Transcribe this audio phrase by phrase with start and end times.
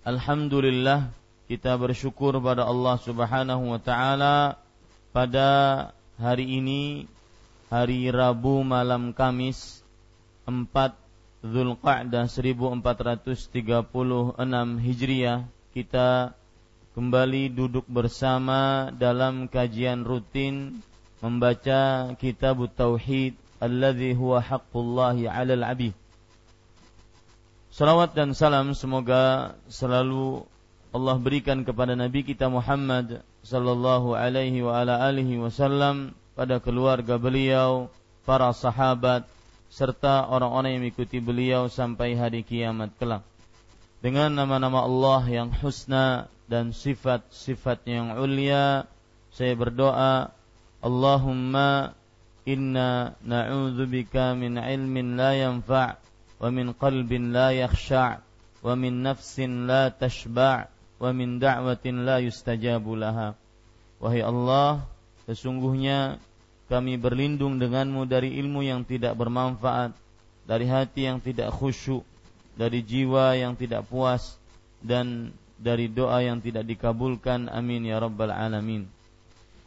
[0.00, 1.12] Alhamdulillah
[1.44, 4.56] kita bersyukur pada Allah Subhanahu wa taala.
[5.12, 5.48] Pada
[6.16, 7.04] hari ini
[7.68, 9.84] hari Rabu malam Kamis
[10.48, 10.72] 4
[11.44, 14.40] Zulqa'dah 1436
[14.80, 15.44] Hijriah
[15.76, 16.32] kita
[16.96, 20.80] kembali duduk bersama dalam kajian rutin
[21.20, 25.92] membaca kitab tauhid alladzi huwa haqqullahi 'alal 'abid
[27.70, 30.42] Salawat dan salam semoga selalu
[30.90, 37.86] Allah berikan kepada Nabi kita Muhammad sallallahu alaihi wa ala alihi wasallam pada keluarga beliau,
[38.26, 39.22] para sahabat
[39.70, 43.22] serta orang-orang yang mengikuti beliau sampai hari kiamat kelak.
[44.02, 48.90] Dengan nama-nama Allah yang husna dan sifat-sifat yang ulia,
[49.30, 50.34] saya berdoa,
[50.82, 51.94] Allahumma
[52.42, 58.17] inna na'udzubika min ilmin la yanfa' ومن قلب لا يخشع
[58.63, 60.67] ومن نفس لا تشبع
[60.99, 63.29] ومن دعوة لا يستجاب لها
[63.95, 64.83] Wahai Allah,
[65.23, 66.19] sesungguhnya
[66.67, 69.95] kami berlindung denganmu dari ilmu yang tidak bermanfaat,
[70.43, 72.03] dari hati yang tidak khusyuk,
[72.59, 74.35] dari jiwa yang tidak puas,
[74.83, 77.47] dan dari doa yang tidak dikabulkan.
[77.47, 78.83] Amin ya rabbal alamin.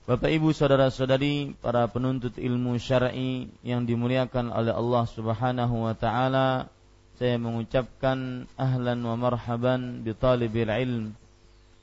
[0.04, 6.68] Bapak Ibu saudara-saudari para penuntut ilmu syar'i yang dimuliakan oleh Allah Subhanahu wa taala,
[7.16, 11.16] saya mengucapkan ahlan wa marhaban bi talibil ilm.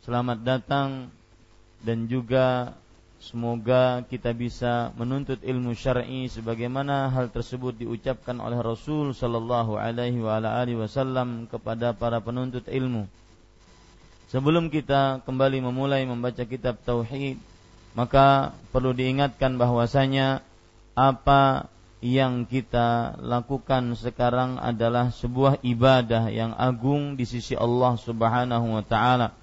[0.05, 1.09] Selamat datang
[1.81, 2.77] dan juga
[3.25, 10.37] semoga kita bisa menuntut ilmu syar'i sebagaimana hal tersebut diucapkan oleh Rasul sallallahu alaihi wa
[10.37, 13.09] alihi wasallam kepada para penuntut ilmu.
[14.29, 17.41] Sebelum kita kembali memulai membaca kitab tauhid
[17.95, 20.47] maka perlu diingatkan bahwasanya
[20.95, 21.67] apa
[22.01, 29.37] yang kita lakukan sekarang adalah sebuah ibadah yang agung di sisi Allah Subhanahu wa taala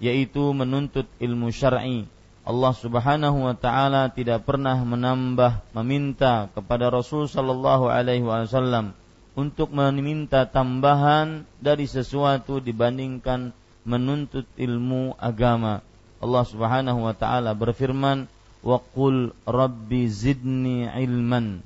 [0.00, 2.08] yaitu menuntut ilmu syar'i.
[2.40, 8.96] Allah Subhanahu wa taala tidak pernah menambah meminta kepada Rasul sallallahu alaihi wasallam
[9.36, 13.52] untuk meminta tambahan dari sesuatu dibandingkan
[13.84, 15.84] menuntut ilmu agama
[16.20, 18.28] Allah Subhanahu wa taala berfirman,
[18.60, 21.64] "Wa qul rabbi zidni ilman."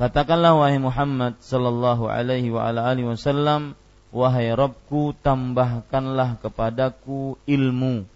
[0.00, 3.76] Katakanlah wahai Muhammad sallallahu alaihi wa ala alihi wasallam,
[4.10, 8.08] wahai Rabbku tambahkanlah kepadaku ilmu.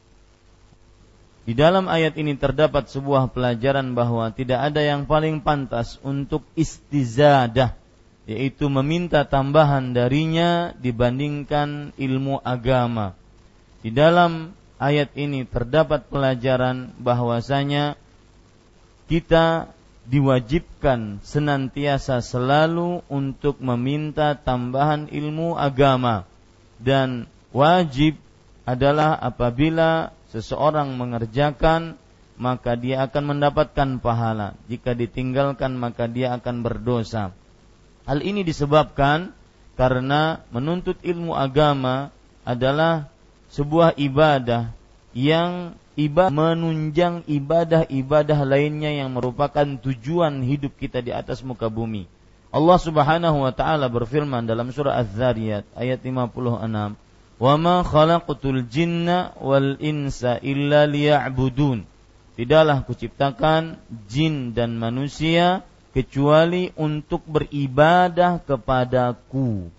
[1.46, 7.78] Di dalam ayat ini terdapat sebuah pelajaran bahwa tidak ada yang paling pantas untuk istizadah,
[8.26, 13.14] yaitu meminta tambahan darinya dibandingkan ilmu agama.
[13.86, 17.96] Di dalam ayat ini terdapat pelajaran bahwasanya
[19.06, 19.70] kita
[20.06, 26.28] diwajibkan senantiasa selalu untuk meminta tambahan ilmu agama
[26.78, 28.14] dan wajib
[28.66, 31.98] adalah apabila seseorang mengerjakan
[32.36, 34.52] maka dia akan mendapatkan pahala.
[34.68, 37.32] Jika ditinggalkan maka dia akan berdosa.
[38.04, 39.32] Hal ini disebabkan
[39.74, 42.12] karena menuntut ilmu agama
[42.44, 43.08] adalah
[43.56, 44.76] sebuah ibadah
[45.16, 52.04] yang ibadah menunjang ibadah-ibadah lainnya yang merupakan tujuan hidup kita di atas muka bumi.
[52.52, 57.00] Allah Subhanahu wa taala berfirman dalam surah Az-Zariyat ayat 56,
[57.40, 61.88] "Wa ma khalaqtul jinna wal insa illa liya'budun."
[62.36, 65.64] Tidaklah kuciptakan jin dan manusia
[65.96, 69.72] kecuali untuk beribadah kepadaku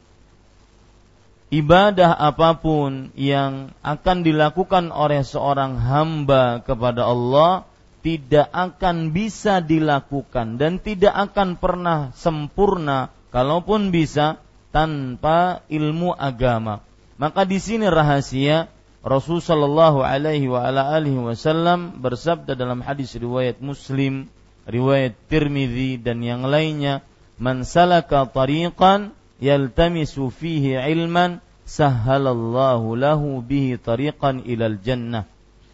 [1.47, 7.63] ibadah apa pun yang akan dilakukan oleh seorang hamba kepada Allah
[8.03, 14.39] tidak akan bisa dilakukan dan tidak akan pernah sempurna kalaupun bisa
[14.71, 16.85] tanpa ilmu agama.
[17.17, 18.69] Maka di sini rahasia
[19.01, 24.27] Rasul sallallahu alaihi wasallam bersabda dalam hadis riwayat Muslim,
[24.67, 27.01] riwayat Tirmizi dan yang lainnya,
[27.39, 35.27] "Man salaka tariqan yaltamisu fihi ilman sahhalallahu lahu bihi tariqan ilal jannah.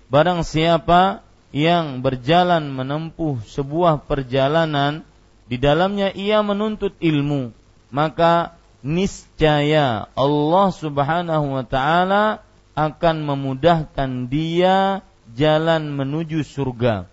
[0.09, 1.21] Barang siapa
[1.53, 5.05] yang berjalan menempuh sebuah perjalanan
[5.45, 7.53] di dalamnya ia menuntut ilmu,
[7.93, 12.41] maka niscaya Allah Subhanahu wa taala
[12.73, 15.05] akan memudahkan dia
[15.37, 17.05] jalan menuju surga.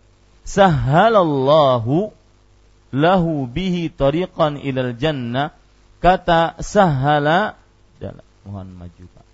[0.44, 2.10] Sahhalallahu
[2.90, 5.59] lahu bihi tariqan ilal jannah
[6.00, 7.60] Kata sahala
[8.50, 9.26] mohon maju Pak.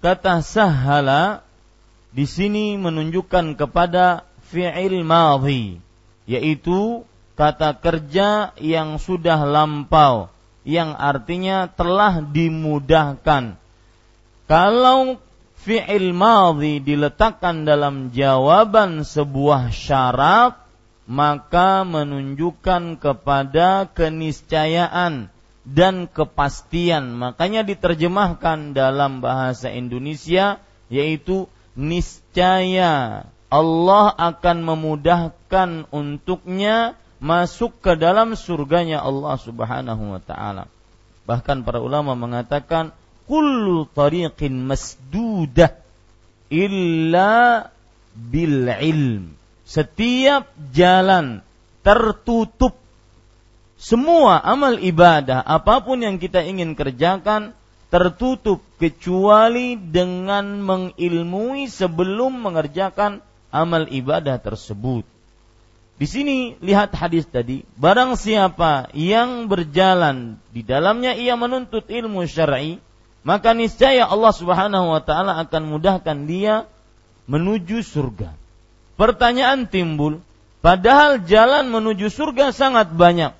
[0.00, 1.44] Kata sahala
[2.10, 5.78] di sini menunjukkan kepada fi'il madhi
[6.26, 7.06] yaitu
[7.38, 10.32] kata kerja yang sudah lampau
[10.66, 13.56] yang artinya telah dimudahkan.
[14.44, 15.16] Kalau
[15.60, 20.56] fi'il madhi diletakkan dalam jawaban sebuah syarat
[21.10, 25.26] maka menunjukkan kepada keniscayaan
[25.66, 27.18] dan kepastian.
[27.18, 39.02] Makanya diterjemahkan dalam bahasa Indonesia yaitu niscaya Allah akan memudahkan untuknya masuk ke dalam surganya
[39.02, 40.70] Allah Subhanahu wa taala.
[41.26, 42.94] Bahkan para ulama mengatakan
[43.30, 45.78] kullu tariqin masdudah
[46.50, 47.70] illa
[48.10, 49.38] bil ilm.
[49.62, 51.46] Setiap jalan
[51.86, 52.74] tertutup
[53.78, 57.54] semua amal ibadah apa pun yang kita ingin kerjakan
[57.88, 63.22] tertutup kecuali dengan mengilmui sebelum mengerjakan
[63.54, 65.06] amal ibadah tersebut.
[66.00, 72.80] Di sini lihat hadis tadi, barang siapa yang berjalan di dalamnya ia menuntut ilmu syar'i,
[73.20, 76.64] maka niscaya Allah Subhanahu wa taala akan mudahkan dia
[77.28, 78.32] menuju surga.
[78.96, 80.20] Pertanyaan timbul,
[80.60, 83.32] padahal jalan menuju surga sangat banyak.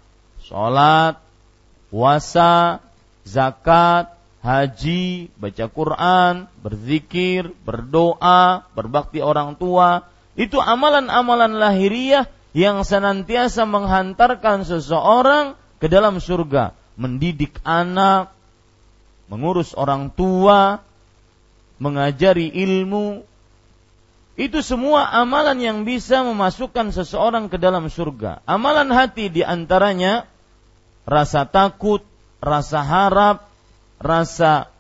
[0.44, 1.21] Salat,
[1.93, 2.81] puasa,
[3.29, 6.35] zakat, haji, baca Quran,
[6.65, 12.25] berzikir, berdoa, berbakti orang tua, itu amalan-amalan lahiriah
[12.56, 18.33] yang senantiasa menghantarkan seseorang ke dalam surga, mendidik anak,
[19.31, 20.82] mengurus orang tua,
[21.79, 23.23] mengajari ilmu,
[24.35, 28.43] itu semua amalan yang bisa memasukkan seseorang ke dalam surga.
[28.45, 30.26] Amalan hati di antaranya
[31.07, 32.02] rasa takut,
[32.43, 33.47] rasa harap,
[34.02, 34.73] rasa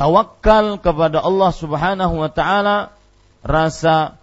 [0.00, 2.90] tawakal kepada Allah Subhanahu wa taala,
[3.44, 4.18] rasa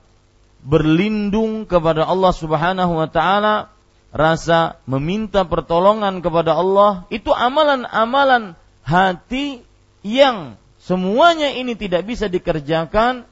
[0.66, 3.72] berlindung kepada Allah Subhanahu wa taala,
[4.10, 8.58] rasa meminta pertolongan kepada Allah, itu amalan-amalan
[8.90, 9.62] hati
[10.02, 13.30] yang semuanya ini tidak bisa dikerjakan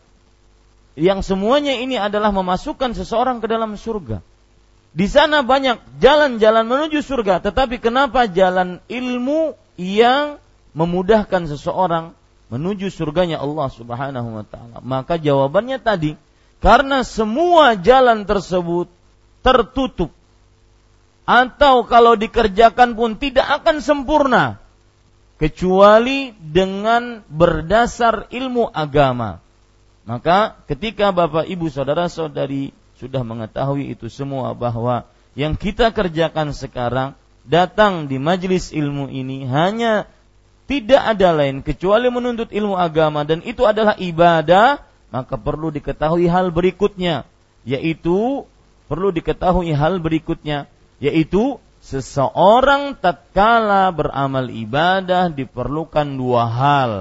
[0.93, 4.21] yang semuanya ini adalah memasukkan seseorang ke dalam surga.
[4.97, 10.41] Di sana banyak jalan-jalan menuju surga, tetapi kenapa jalan ilmu yang
[10.73, 12.17] memudahkan seseorang
[12.49, 14.81] menuju surganya Allah Subhanahu wa taala?
[14.81, 16.17] Maka jawabannya tadi,
[16.65, 18.89] karena semua jalan tersebut
[19.45, 20.09] tertutup
[21.29, 24.57] atau kalau dikerjakan pun tidak akan sempurna
[25.37, 29.39] kecuali dengan berdasar ilmu agama.
[30.07, 35.05] Maka ketika Bapak Ibu saudara-saudari sudah mengetahui itu semua bahwa
[35.37, 37.13] yang kita kerjakan sekarang
[37.45, 40.09] datang di majelis ilmu ini hanya
[40.67, 44.81] tidak ada lain kecuali menuntut ilmu agama dan itu adalah ibadah,
[45.13, 47.23] maka perlu diketahui hal berikutnya
[47.67, 48.47] yaitu
[48.87, 50.65] perlu diketahui hal berikutnya
[50.97, 56.93] yaitu seseorang tatkala beramal ibadah diperlukan dua hal.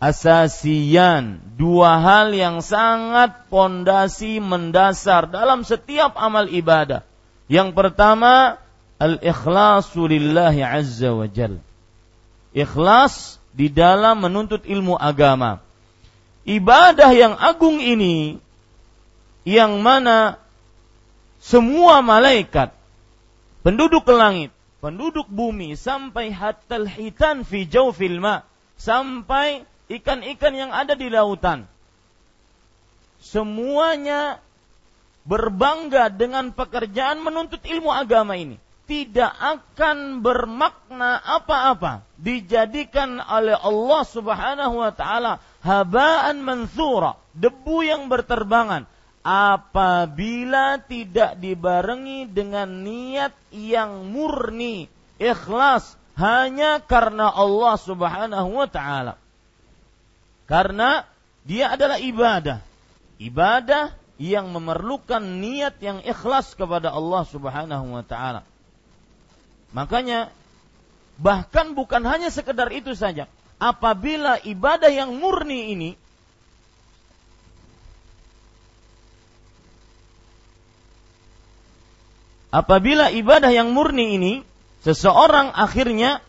[0.00, 7.04] Asasian, dua hal yang sangat pondasi mendasar dalam setiap amal ibadah.
[7.52, 8.60] Yang pertama,
[8.96, 11.60] al-ikhlasu lillahi azza wa jal.
[12.56, 15.60] Ikhlas di dalam menuntut ilmu agama.
[16.48, 18.40] Ibadah yang agung ini
[19.44, 20.40] yang mana
[21.44, 22.79] semua malaikat
[23.60, 24.50] penduduk langit,
[24.80, 28.42] penduduk bumi sampai hatal hitan fi jawfil ma
[28.80, 31.68] sampai ikan-ikan yang ada di lautan.
[33.20, 34.40] Semuanya
[35.28, 38.56] berbangga dengan pekerjaan menuntut ilmu agama ini.
[38.90, 48.90] Tidak akan bermakna apa-apa dijadikan oleh Allah Subhanahu wa taala habaan mansura debu yang berterbangan
[49.20, 54.88] apabila tidak dibarengi dengan niat yang murni,
[55.20, 59.14] ikhlas hanya karena Allah Subhanahu wa taala.
[60.48, 61.06] Karena
[61.46, 62.58] dia adalah ibadah.
[63.20, 68.44] Ibadah yang memerlukan niat yang ikhlas kepada Allah Subhanahu wa taala.
[69.72, 70.28] Makanya
[71.20, 73.30] bahkan bukan hanya sekedar itu saja.
[73.60, 75.90] Apabila ibadah yang murni ini
[82.50, 84.32] apabila ibadah yang murni ini
[84.82, 86.22] seseorang akhirnya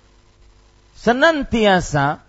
[0.98, 2.22] senantiasa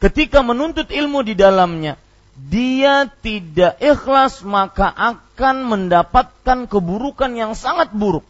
[0.00, 2.00] ketika menuntut ilmu di dalamnya
[2.36, 8.24] dia tidak ikhlas maka akan mendapatkan keburukan yang sangat buruk.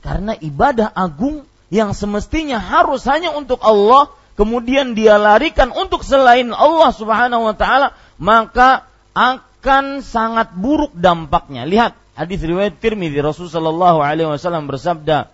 [0.00, 6.90] Karena ibadah agung yang semestinya harus hanya untuk Allah kemudian dia larikan untuk selain Allah
[6.90, 11.68] Subhanahu wa taala maka akan sangat buruk dampaknya.
[11.68, 15.32] Lihat hadis riwayat Tirmidzi Rasul sallallahu alaihi wasallam bersabda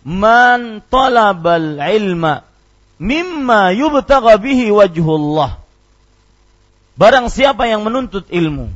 [0.00, 2.48] Man talabal ilma
[2.96, 5.60] mimma yubtagha bihi wajhullah.
[6.96, 8.72] Barang siapa yang menuntut ilmu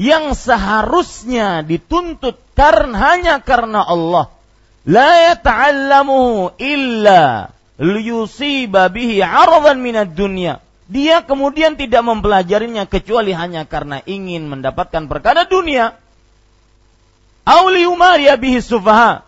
[0.00, 4.32] yang seharusnya dituntut karena hanya karena Allah
[4.84, 14.04] la yata'allamu illa liyusiba bihi 'aradan minad dunya dia kemudian tidak mempelajarinya kecuali hanya karena
[14.04, 15.96] ingin mendapatkan perkara dunia.
[17.44, 18.60] Auliumaria bihi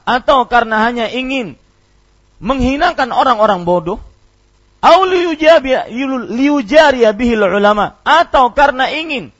[0.09, 1.57] atau karena hanya ingin
[2.41, 4.01] menghinakan orang-orang bodoh.
[4.85, 5.89] Auliujaria
[7.13, 9.33] bihi ulama atau karena ingin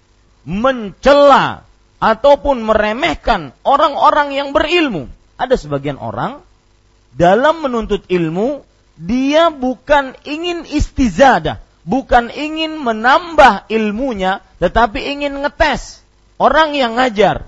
[0.49, 1.65] mencela
[2.01, 5.09] ataupun meremehkan orang-orang yang berilmu.
[5.37, 6.41] Ada sebagian orang
[7.13, 8.65] dalam menuntut ilmu
[8.97, 16.03] dia bukan ingin istizadah, bukan ingin menambah ilmunya, tetapi ingin ngetes
[16.37, 17.47] orang yang ngajar.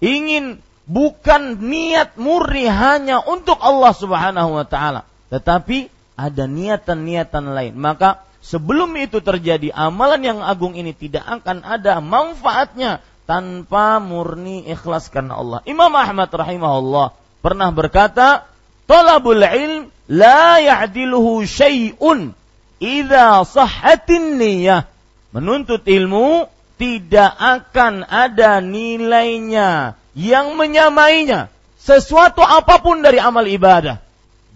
[0.00, 7.74] Ingin bukan niat murni hanya untuk Allah Subhanahu wa taala, tetapi ada niatan-niatan lain.
[7.76, 15.12] Maka sebelum itu terjadi amalan yang agung ini tidak akan ada manfaatnya tanpa murni ikhlas
[15.12, 15.60] karena Allah.
[15.68, 17.12] Imam Ahmad rahimahullah
[17.44, 18.48] pernah berkata,
[18.88, 22.34] "Talabul ilm la ya'diluhu syai'un
[22.82, 24.90] idza sahhatin niyah.
[25.30, 31.46] Menuntut ilmu tidak akan ada nilainya yang menyamainya
[31.78, 34.02] sesuatu apa pun dari amal ibadah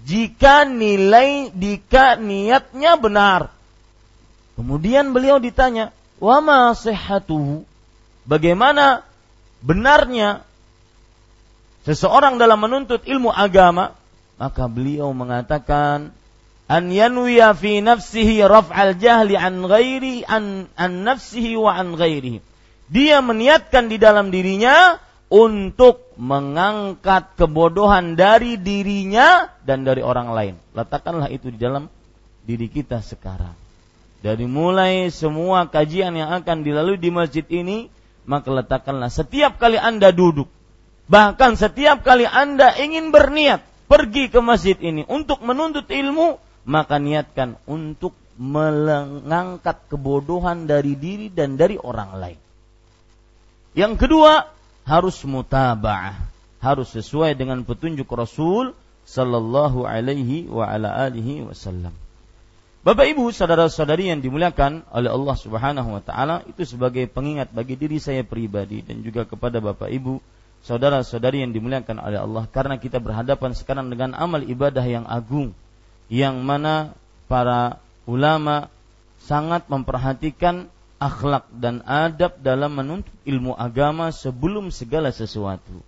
[0.04, 3.54] jika nilai jika niatnya benar.
[4.54, 7.64] Kemudian beliau ditanya, "Wa ma sihhatuhu?"
[8.28, 9.02] Bagaimana
[9.64, 10.44] benarnya
[11.88, 13.96] seseorang dalam menuntut ilmu agama?
[14.34, 16.10] Maka beliau mengatakan
[16.66, 22.42] an yanwiya fi nafsihi raf'al jahli an ghairi an, an nafsihi wa an ghairihi.
[22.90, 25.00] Dia meniatkan di dalam dirinya
[25.32, 30.54] untuk mengangkat kebodohan dari dirinya dan dari orang lain.
[30.76, 31.88] Letakkanlah itu di dalam
[32.44, 33.56] diri kita sekarang.
[34.24, 37.92] Dari mulai semua kajian yang akan dilalui di masjid ini,
[38.24, 40.48] maka letakkanlah setiap kali Anda duduk,
[41.12, 47.60] bahkan setiap kali Anda ingin berniat pergi ke masjid ini untuk menuntut ilmu, maka niatkan
[47.68, 52.40] untuk mengangkat kebodohan dari diri dan dari orang lain.
[53.74, 54.50] Yang kedua,
[54.86, 56.18] harus mutaba'ah,
[56.62, 58.74] harus sesuai dengan petunjuk Rasul
[59.04, 61.92] sallallahu alaihi wa ala alihi wasallam.
[62.84, 67.96] Bapak Ibu, saudara-saudari yang dimuliakan oleh Allah Subhanahu wa taala, itu sebagai pengingat bagi diri
[67.96, 70.20] saya pribadi dan juga kepada Bapak Ibu
[70.64, 75.52] saudara-saudari yang dimuliakan oleh Allah karena kita berhadapan sekarang dengan amal ibadah yang agung
[76.09, 76.97] yang mana
[77.28, 78.73] para ulama
[79.25, 80.68] sangat memperhatikan
[81.00, 85.85] akhlak dan adab dalam menuntut ilmu agama sebelum segala sesuatu.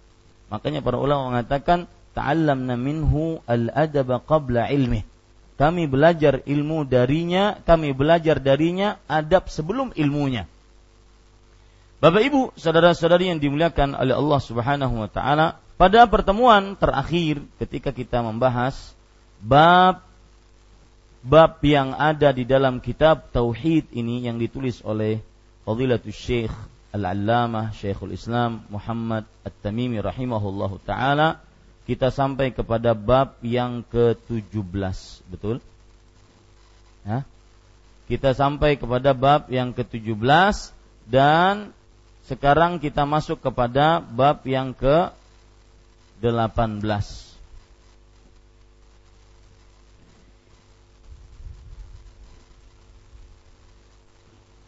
[0.52, 5.04] Makanya para ulama mengatakan ta'allamna minhu al-adaba qabla ilmih.
[5.56, 10.45] Kami belajar ilmu darinya, kami belajar darinya adab sebelum ilmunya.
[12.06, 18.22] Bapak Ibu, saudara-saudari yang dimuliakan oleh Allah Subhanahu wa taala, pada pertemuan terakhir ketika kita
[18.22, 18.94] membahas
[19.42, 20.06] bab
[21.26, 25.18] bab yang ada di dalam kitab tauhid ini yang ditulis oleh
[25.66, 26.54] Fadilatul Syekh
[26.94, 31.42] Al-Allamah Syekhul Islam Muhammad At-Tamimi rahimahullahu taala.
[31.90, 35.58] Kita sampai kepada bab yang ke-17 betul?
[37.02, 37.26] Ya.
[38.06, 40.70] Kita sampai kepada bab yang ke-17
[41.10, 41.75] dan
[42.26, 47.26] sekarang kita masuk kepada bab yang ke-18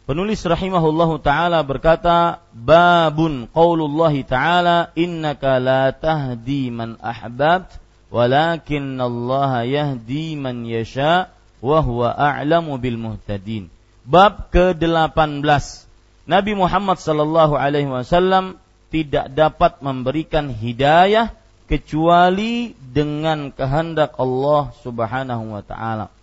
[0.09, 7.77] Penulis rahimahullahu taala berkata, "Babun qaulullah taala, innaka la tahdi man ahbabt,
[8.09, 11.29] walakin Allah yahdi man yasha
[11.61, 13.69] wa huwa a'lamu bil muhtadin."
[14.01, 15.88] Bab ke-18.
[16.29, 18.61] Nabi Muhammad sallallahu alaihi wasallam
[18.93, 21.33] tidak dapat memberikan hidayah
[21.65, 26.13] kecuali dengan kehendak Allah Subhanahu wa taala.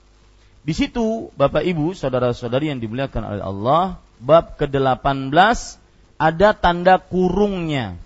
[0.63, 3.83] Di situ Bapak Ibu, saudara-saudari yang dimuliakan oleh Allah,
[4.23, 5.35] bab ke-18
[6.19, 7.99] ada tanda kurungnya.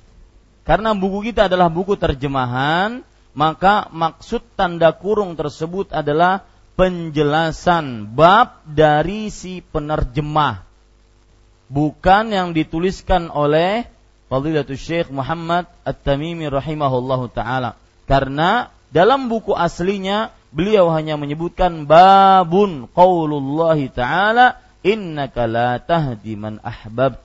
[0.65, 3.05] Karena buku kita adalah buku terjemahan,
[3.37, 6.49] maka maksud tanda kurung tersebut adalah
[6.81, 10.70] penjelasan bab dari si penerjemah.
[11.71, 13.87] Bukan yang dituliskan oleh
[14.27, 17.79] Fadilatul Syekh Muhammad At-Tamimi rahimahullahu taala.
[18.11, 27.23] Karena dalam buku aslinya beliau hanya menyebutkan babun qaulullahi taala innaka la tahdi man ahbabt.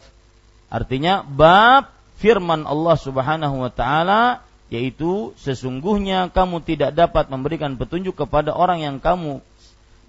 [0.69, 1.89] Artinya bab
[2.21, 8.97] firman Allah Subhanahu wa taala yaitu sesungguhnya kamu tidak dapat memberikan petunjuk kepada orang yang
[8.97, 9.41] kamu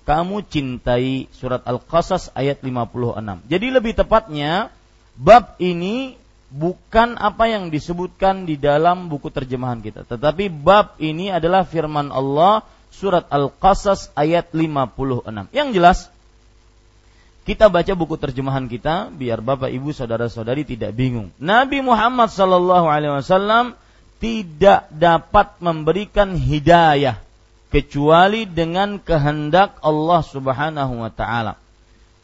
[0.07, 3.51] kamu cintai surat Al-Qasas ayat 56.
[3.51, 4.71] Jadi lebih tepatnya
[5.19, 6.15] bab ini
[6.47, 12.63] bukan apa yang disebutkan di dalam buku terjemahan kita, tetapi bab ini adalah firman Allah
[12.95, 15.51] surat Al-Qasas ayat 56.
[15.51, 15.99] Yang jelas
[17.43, 21.35] kita baca buku terjemahan kita biar Bapak Ibu saudara-saudari tidak bingung.
[21.43, 23.75] Nabi Muhammad sallallahu alaihi wasallam
[24.23, 27.26] tidak dapat memberikan hidayah
[27.73, 31.59] kecuali dengan kehendak Allah Subhanahu wa taala.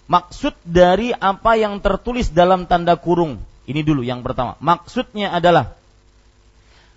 [0.07, 4.59] Maksud dari apa yang tertulis dalam tanda kurung ini dulu yang pertama.
[4.59, 5.79] Maksudnya adalah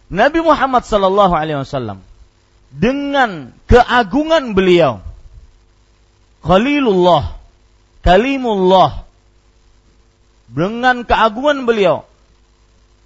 [0.10, 2.02] Nabi Muhammad sallallahu alaihi wasallam
[2.70, 5.02] dengan keagungan beliau
[6.46, 7.36] Khalilullah
[8.06, 9.10] Kalimullah
[10.46, 12.06] dengan keagungan beliau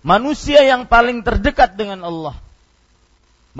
[0.04, 2.36] manusia yang paling terdekat dengan Allah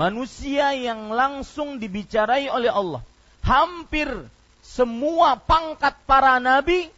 [0.00, 3.04] manusia yang langsung dibicarai oleh Allah
[3.44, 4.08] hampir
[4.64, 6.88] semua pangkat para nabi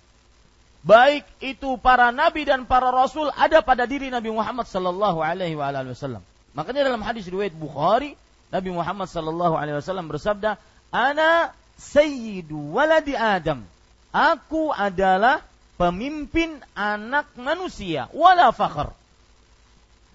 [0.86, 6.22] baik itu para nabi dan para rasul ada pada diri Nabi Muhammad sallallahu alaihi wasallam.
[6.52, 8.18] Makanya dalam hadis riwayat Bukhari,
[8.52, 10.60] Nabi Muhammad sallallahu alaihi wasallam bersabda,
[10.92, 13.64] "Ana sayyidu waladi Adam."
[14.12, 15.40] Aku adalah
[15.80, 18.92] pemimpin anak manusia, wala fakhr.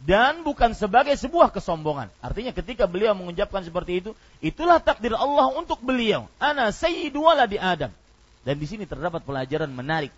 [0.03, 2.13] Dan bukan sebagai sebuah kesombongan.
[2.21, 6.29] Artinya ketika beliau mengucapkan seperti itu, itulah takdir Allah untuk beliau.
[6.37, 7.89] Ana sayyidu waladi Adam.
[8.45, 10.13] Dan di sini terdapat pelajaran menarik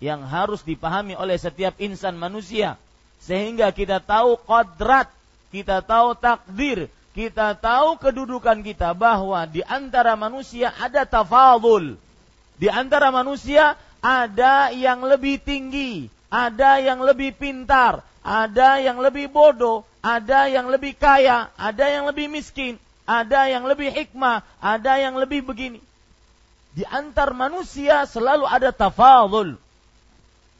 [0.00, 2.80] yang harus dipahami oleh setiap insan manusia
[3.20, 5.12] sehingga kita tahu kodrat,
[5.52, 12.00] kita tahu takdir, kita tahu kedudukan kita bahwa di antara manusia ada tafadul.
[12.56, 19.82] Di antara manusia ada yang lebih tinggi, ada yang lebih pintar, ada yang lebih bodoh,
[20.00, 25.42] ada yang lebih kaya, ada yang lebih miskin, ada yang lebih hikmah, ada yang lebih
[25.42, 25.82] begini.
[26.70, 29.58] Di antar manusia selalu ada tafadul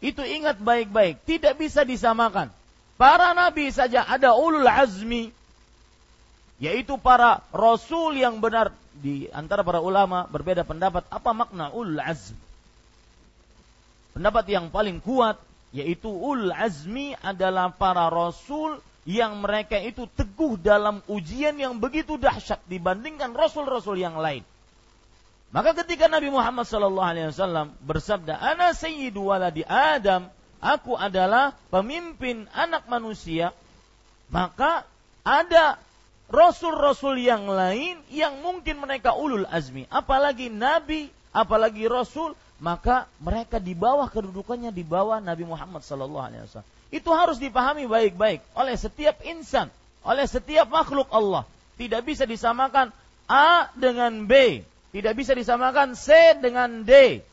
[0.00, 2.48] itu ingat baik-baik, tidak bisa disamakan.
[2.96, 5.30] Para nabi saja ada ulul azmi,
[6.58, 12.36] yaitu para rasul yang benar di antara para ulama berbeda pendapat apa makna ulul azmi.
[14.16, 15.38] Pendapat yang paling kuat
[15.70, 22.60] yaitu ulul azmi adalah para rasul yang mereka itu teguh dalam ujian yang begitu dahsyat
[22.68, 24.44] dibandingkan rasul-rasul yang lain.
[25.50, 30.30] Maka ketika Nabi Muhammad sallallahu alaihi wasallam bersabda, "Ana sayyidu waladi Adam,"
[30.62, 33.50] aku adalah pemimpin anak manusia,
[34.30, 34.86] maka
[35.26, 35.80] ada
[36.30, 43.72] rasul-rasul yang lain yang mungkin mereka ulul azmi, apalagi nabi, apalagi rasul maka mereka di
[43.72, 46.68] bawah kedudukannya di bawah Nabi Muhammad sallallahu alaihi wasallam.
[46.92, 49.72] Itu harus dipahami baik-baik oleh setiap insan,
[50.04, 51.48] oleh setiap makhluk Allah.
[51.80, 52.92] Tidak bisa disamakan
[53.24, 54.60] A dengan B,
[54.92, 57.24] tidak bisa disamakan C dengan D.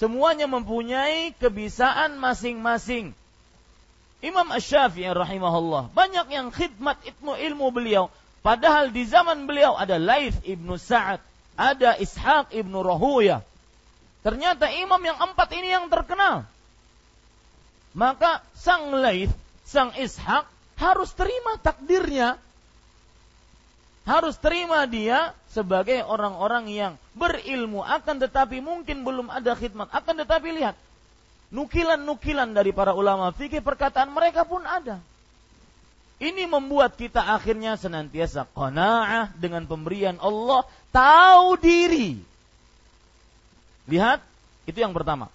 [0.00, 3.12] Semuanya mempunyai kebisaan masing-masing.
[4.24, 8.08] Imam Ash-Syafi'i rahimahullah banyak yang khidmat ilmu ilmu beliau
[8.40, 11.20] padahal di zaman beliau ada Laith ibnu Sa'ad,
[11.60, 13.44] ada Ishaq ibnu Rahuyah,
[14.24, 16.48] Ternyata imam yang empat ini yang terkenal.
[17.92, 19.30] Maka sang Laith,
[19.68, 20.48] sang Ishak
[20.80, 22.40] harus terima takdirnya.
[24.08, 29.92] Harus terima dia sebagai orang-orang yang berilmu akan tetapi mungkin belum ada khidmat.
[29.92, 30.76] Akan tetapi lihat,
[31.52, 35.00] nukilan-nukilan dari para ulama fikih perkataan mereka pun ada.
[36.16, 42.33] Ini membuat kita akhirnya senantiasa qanaah dengan pemberian Allah, tahu diri
[43.84, 44.24] Lihat,
[44.64, 45.28] itu yang pertama.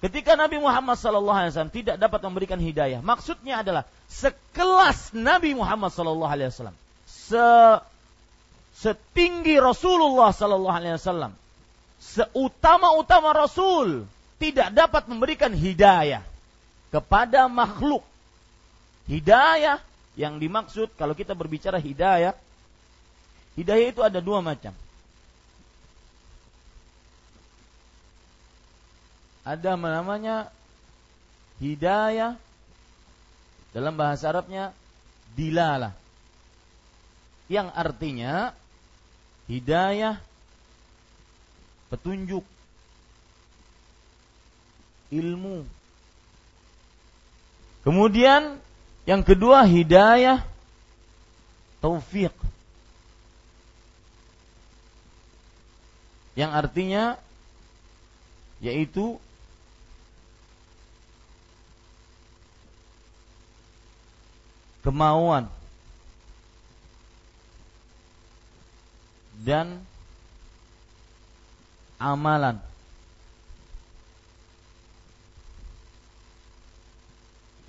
[0.00, 6.72] Ketika Nabi Muhammad SAW tidak dapat memberikan hidayah, maksudnya adalah sekelas Nabi Muhammad SAW,
[7.04, 7.46] se
[8.80, 11.36] setinggi Rasulullah SAW,
[12.00, 14.08] seutama-utama Rasul
[14.40, 16.24] tidak dapat memberikan hidayah
[16.88, 18.00] kepada makhluk.
[19.04, 19.84] Hidayah
[20.16, 22.32] yang dimaksud kalau kita berbicara hidayah,
[23.60, 24.72] hidayah itu ada dua macam.
[29.44, 30.48] Ada namanya?
[31.60, 32.36] Hidayah.
[33.70, 34.74] Dalam bahasa Arabnya
[35.38, 35.94] dilalah.
[37.50, 38.54] Yang artinya
[39.50, 40.22] hidayah
[41.90, 42.46] petunjuk
[45.10, 45.66] ilmu.
[47.82, 48.62] Kemudian
[49.08, 50.46] yang kedua hidayah
[51.82, 52.30] taufik
[56.38, 57.16] yang artinya
[58.60, 59.16] yaitu
[64.80, 65.48] kemauan
[69.40, 69.80] dan
[71.96, 72.60] amalan.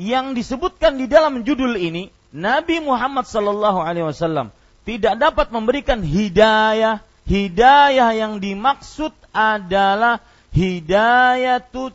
[0.01, 4.49] Yang disebutkan di dalam judul ini, Nabi Muhammad sallallahu alaihi wasallam
[4.81, 7.05] tidak dapat memberikan hidayah.
[7.21, 11.93] Hidayah yang dimaksud adalah hidayatut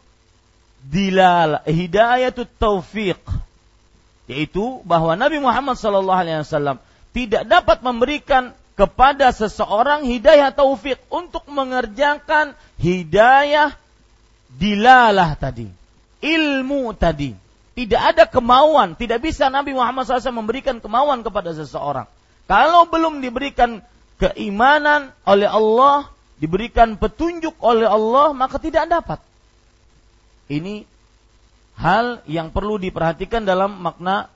[0.87, 3.19] dilal, hidayatut taufiq
[4.27, 6.83] yaitu bahwa Nabi Muhammad sallallahu alaihi wasallam
[7.15, 13.73] tidak dapat memberikan kepada seseorang hidayah taufik untuk mengerjakan hidayah
[14.53, 15.69] dilalah tadi,
[16.21, 17.33] ilmu tadi.
[17.77, 22.09] Tidak ada kemauan, tidak bisa Nabi Muhammad SAW memberikan kemauan kepada seseorang.
[22.49, 23.85] Kalau belum diberikan
[24.17, 26.09] keimanan oleh Allah,
[26.41, 29.21] diberikan petunjuk oleh Allah, maka tidak dapat.
[30.49, 30.89] Ini
[31.77, 34.33] hal yang perlu diperhatikan dalam makna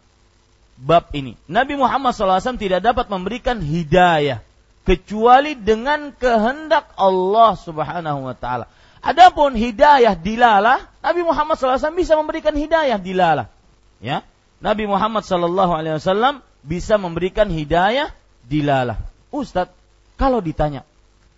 [0.77, 1.37] bab ini.
[1.49, 4.45] Nabi Muhammad SAW tidak dapat memberikan hidayah
[4.85, 8.69] kecuali dengan kehendak Allah Subhanahu wa taala.
[9.01, 13.49] Adapun hidayah dilalah, Nabi Muhammad SAW bisa memberikan hidayah dilalah.
[14.01, 14.21] Ya.
[14.61, 18.13] Nabi Muhammad SAW bisa memberikan hidayah
[18.45, 19.01] dilalah.
[19.33, 19.73] Ustadz,
[20.21, 20.85] kalau ditanya,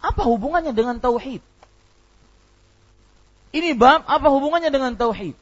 [0.03, 1.39] apa hubungannya dengan tauhid?
[3.55, 5.39] Ini bab apa hubungannya dengan tauhid?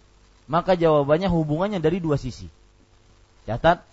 [0.50, 2.50] Maka jawabannya hubungannya dari dua sisi.
[3.46, 3.86] Catat.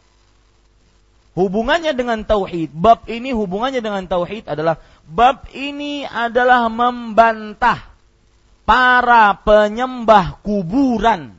[1.37, 2.73] Hubungannya dengan tauhid.
[2.73, 7.77] Bab ini hubungannya dengan tauhid adalah bab ini adalah membantah
[8.65, 11.37] para penyembah kuburan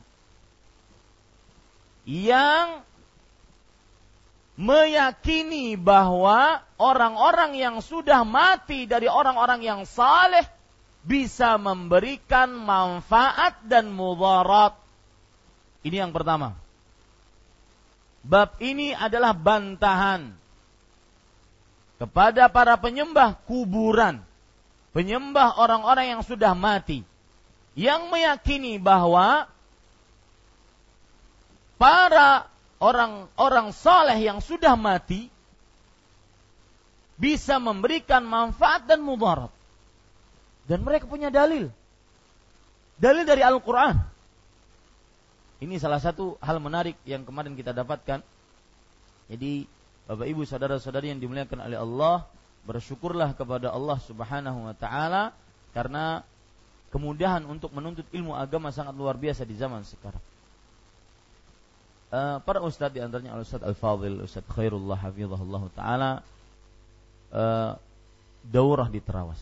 [2.07, 2.81] yang
[4.55, 10.47] meyakini bahwa orang-orang yang sudah mati dari orang-orang yang saleh
[11.03, 14.73] bisa memberikan manfaat dan mudarat
[15.83, 16.55] ini yang pertama.
[18.19, 20.35] Bab ini adalah bantahan
[21.99, 24.19] kepada para penyembah kuburan,
[24.91, 27.03] penyembah orang-orang yang sudah mati,
[27.79, 29.47] yang meyakini bahwa
[31.79, 32.47] para
[32.79, 35.31] orang-orang soleh yang sudah mati
[37.19, 39.51] bisa memberikan manfaat dan mudarat.
[40.67, 41.67] Dan mereka punya dalil.
[42.95, 44.18] Dalil dari Al-Quran.
[45.59, 48.23] Ini salah satu hal menarik yang kemarin kita dapatkan.
[49.27, 49.67] Jadi
[50.07, 52.25] Bapak Ibu saudara-saudari yang dimuliakan oleh Allah,
[52.63, 55.35] bersyukurlah kepada Allah Subhanahu wa taala
[55.75, 56.23] karena
[56.89, 60.23] kemudahan untuk menuntut ilmu agama sangat luar biasa di zaman sekarang.
[62.09, 66.11] Uh, para ustadz di antaranya Ustadz Al-Fadhil, Ustadz Khairullah hafizahullah taala
[67.29, 67.77] uh,
[68.41, 69.37] daurah di Terawas.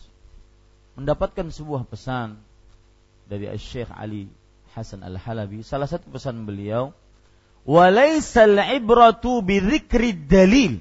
[0.92, 2.36] Mendapatkan sebuah pesan
[3.24, 4.28] dari Syekh Ali
[4.78, 6.94] Hasan Al-Halabi, salah satu pesan beliau,
[7.66, 9.58] "Walaisal ibratu bi
[10.30, 10.78] dalil,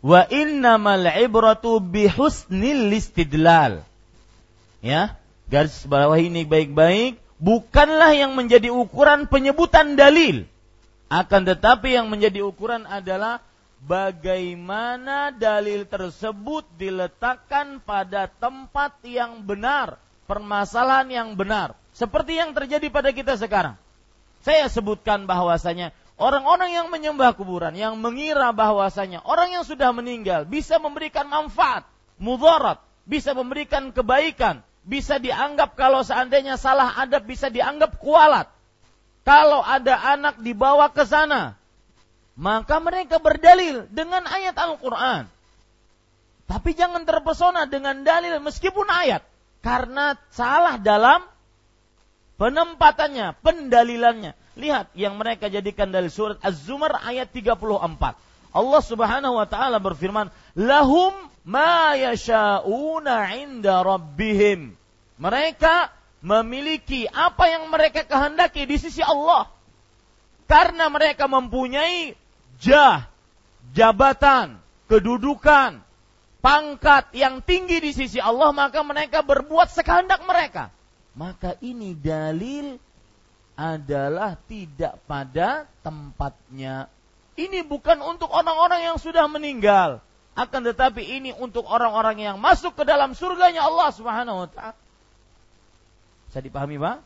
[0.00, 3.82] wa innamal ibratu bi husnil istidlal."
[4.80, 5.18] Ya,
[5.50, 10.46] garis bawah ini baik-baik, bukanlah yang menjadi ukuran penyebutan dalil.
[11.10, 13.42] Akan tetapi yang menjadi ukuran adalah
[13.82, 19.98] bagaimana dalil tersebut diletakkan pada tempat yang benar,
[20.30, 21.74] permasalahan yang benar.
[21.90, 23.74] Seperti yang terjadi pada kita sekarang.
[24.46, 30.78] Saya sebutkan bahwasanya orang-orang yang menyembah kuburan, yang mengira bahwasanya orang yang sudah meninggal bisa
[30.78, 31.82] memberikan manfaat,
[32.22, 38.46] mudarat, bisa memberikan kebaikan, bisa dianggap kalau seandainya salah adab bisa dianggap kualat.
[39.26, 41.58] Kalau ada anak dibawa ke sana,
[42.38, 45.28] maka mereka berdalil dengan ayat Al-Quran.
[46.48, 49.22] Tapi jangan terpesona dengan dalil meskipun ayat.
[49.60, 51.20] Karena salah dalam
[52.40, 54.32] penempatannya, pendalilannya.
[54.56, 58.16] Lihat yang mereka jadikan dari surat Az-Zumar ayat 34.
[58.50, 61.12] Allah Subhanahu wa taala berfirman, "Lahum
[61.44, 64.74] ma yasha'una 'inda rabbihim."
[65.20, 65.92] Mereka
[66.24, 69.48] memiliki apa yang mereka kehendaki di sisi Allah.
[70.48, 72.16] Karena mereka mempunyai
[72.58, 73.06] jah,
[73.76, 74.58] jabatan,
[74.90, 75.78] kedudukan,
[76.40, 80.72] pangkat yang tinggi di sisi Allah, maka mereka berbuat sekehendak mereka
[81.14, 82.78] maka ini dalil
[83.58, 86.88] adalah tidak pada tempatnya.
[87.36, 90.00] Ini bukan untuk orang-orang yang sudah meninggal,
[90.36, 94.78] akan tetapi ini untuk orang-orang yang masuk ke dalam surganya Allah Subhanahu wa taala.
[96.30, 96.96] Bisa dipahami, Pak?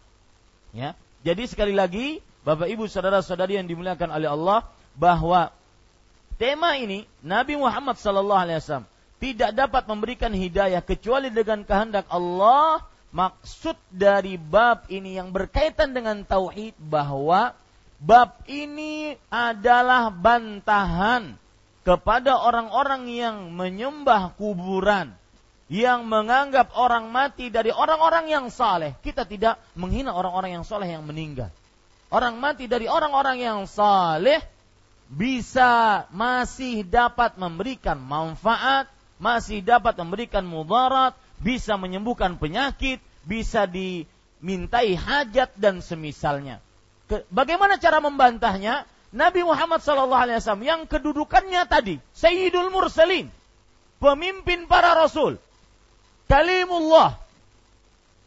[0.77, 0.92] Ya.
[1.25, 5.51] Jadi sekali lagi, Bapak Ibu saudara-saudari yang dimuliakan oleh Allah, bahwa
[6.38, 8.87] tema ini Nabi Muhammad sallallahu alaihi wasallam
[9.18, 16.27] tidak dapat memberikan hidayah kecuali dengan kehendak Allah maksud dari bab ini yang berkaitan dengan
[16.27, 17.55] tauhid bahwa
[18.03, 21.38] bab ini adalah bantahan
[21.87, 25.14] kepada orang-orang yang menyembah kuburan
[25.72, 28.92] yang menganggap orang mati dari orang-orang yang saleh.
[29.00, 31.48] Kita tidak menghina orang-orang yang saleh yang meninggal.
[32.12, 34.44] Orang mati dari orang-orang yang saleh
[35.09, 38.87] bisa masih dapat memberikan manfaat,
[39.24, 46.60] masih dapat memberikan mudarat, bisa menyembuhkan penyakit, bisa dimintai hajat dan semisalnya.
[47.32, 48.84] Bagaimana cara membantahnya?
[49.14, 53.32] Nabi Muhammad SAW yang kedudukannya tadi, Sayyidul Mursalin,
[54.02, 55.40] pemimpin para rasul,
[56.28, 57.16] Kalimullah,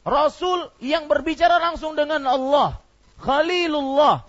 [0.08, 2.80] Rasul yang berbicara langsung dengan Allah,
[3.20, 4.24] Khalilullah,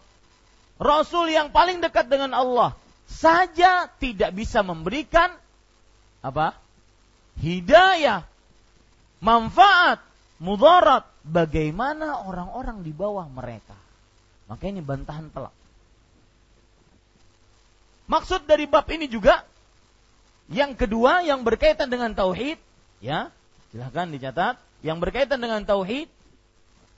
[0.83, 2.75] Rasul yang paling dekat dengan Allah,
[3.07, 5.31] saja tidak bisa memberikan
[6.25, 6.57] apa?
[7.39, 8.27] Hidayah
[9.23, 10.03] manfaat,
[10.43, 13.77] mudarat, bagaimana orang-orang di bawah mereka.
[14.49, 15.55] Maka ini bantahan telak.
[18.09, 19.45] Maksud dari bab ini juga
[20.49, 22.57] yang kedua yang berkaitan dengan tauhid,
[23.05, 23.29] ya,
[23.69, 24.57] silahkan dicatat.
[24.81, 26.07] Yang berkaitan dengan tauhid,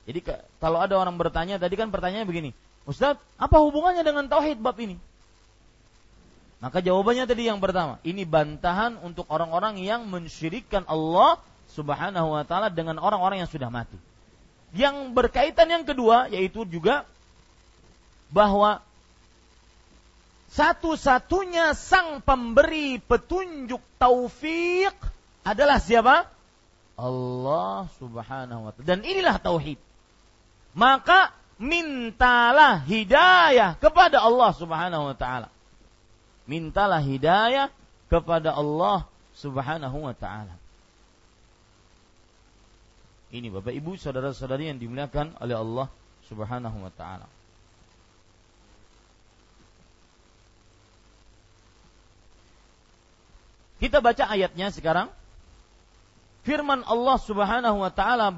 [0.04, 0.20] jadi
[0.61, 2.50] kalau ada orang bertanya tadi kan pertanyaannya begini,
[2.85, 5.00] Ustaz, apa hubungannya dengan tauhid bab ini?
[6.61, 11.40] Maka jawabannya tadi yang pertama, ini bantahan untuk orang-orang yang mensyirikkan Allah
[11.73, 13.96] Subhanahu wa taala dengan orang-orang yang sudah mati.
[14.77, 17.09] Yang berkaitan yang kedua yaitu juga
[18.29, 18.85] bahwa
[20.53, 24.92] satu-satunya sang pemberi petunjuk taufik
[25.46, 26.29] adalah siapa?
[27.01, 28.85] Allah Subhanahu wa taala.
[28.85, 29.81] Dan inilah tauhid.
[30.77, 35.49] Maka mintalah hidayah kepada Allah Subhanahu wa taala.
[36.48, 37.68] Mintalah hidayah
[38.11, 40.55] kepada Allah Subhanahu wa taala.
[43.31, 45.87] Ini Bapak Ibu, saudara-saudari yang dimuliakan oleh Allah
[46.26, 47.31] Subhanahu wa taala.
[53.81, 55.09] Kita baca ayatnya sekarang.
[56.44, 58.29] Firman Allah Subhanahu wa taala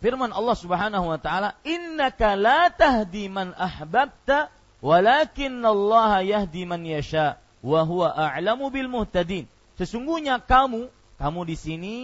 [0.00, 4.48] firman Allah Subhanahu wa taala, "Innaka la tahdi man ahbabta,
[4.80, 9.48] walakin Allah yahdi man yasha, wa huwa a'lamu bil muhtadin."
[9.80, 11.96] Sesungguhnya kamu, kamu di sini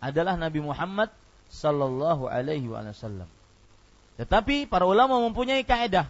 [0.00, 1.12] adalah Nabi Muhammad
[1.52, 3.28] sallallahu alaihi wasallam.
[4.16, 6.08] Tetapi para ulama mempunyai kaidah.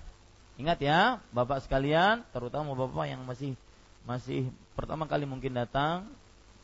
[0.58, 3.54] Ingat ya, Bapak sekalian, terutama Bapak yang masih
[4.02, 6.08] masih pertama kali mungkin datang,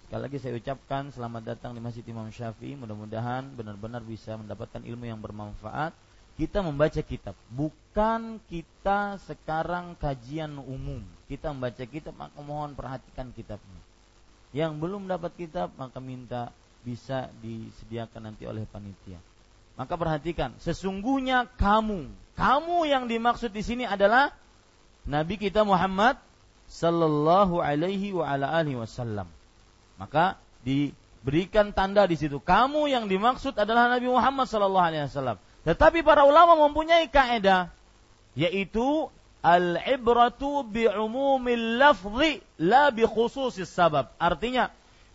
[0.06, 2.74] sekali lagi saya ucapkan selamat datang di Masjid Imam Syafi'i.
[2.74, 5.92] Mudah-mudahan benar-benar bisa mendapatkan ilmu yang bermanfaat.
[6.34, 10.98] Kita membaca kitab, bukan kita sekarang kajian umum.
[11.30, 13.80] Kita membaca kitab, maka mohon perhatikan kitabnya.
[14.50, 16.50] Yang belum dapat kitab, maka minta
[16.82, 19.18] bisa disediakan nanti oleh panitia.
[19.78, 24.34] Maka perhatikan, sesungguhnya kamu, kamu yang dimaksud di sini adalah
[25.06, 26.18] Nabi kita Muhammad
[26.66, 29.30] sallallahu alaihi wa ala alihi wasallam.
[29.98, 32.42] Maka diberikan tanda di situ.
[32.42, 35.38] Kamu yang dimaksud adalah Nabi Muhammad sallallahu alaihi wasallam.
[35.64, 37.72] Tetapi para ulama mempunyai kaidah
[38.36, 39.08] yaitu
[39.44, 44.12] al-ibratu bi umumil lafzi la bi khususis sabab.
[44.20, 44.68] Artinya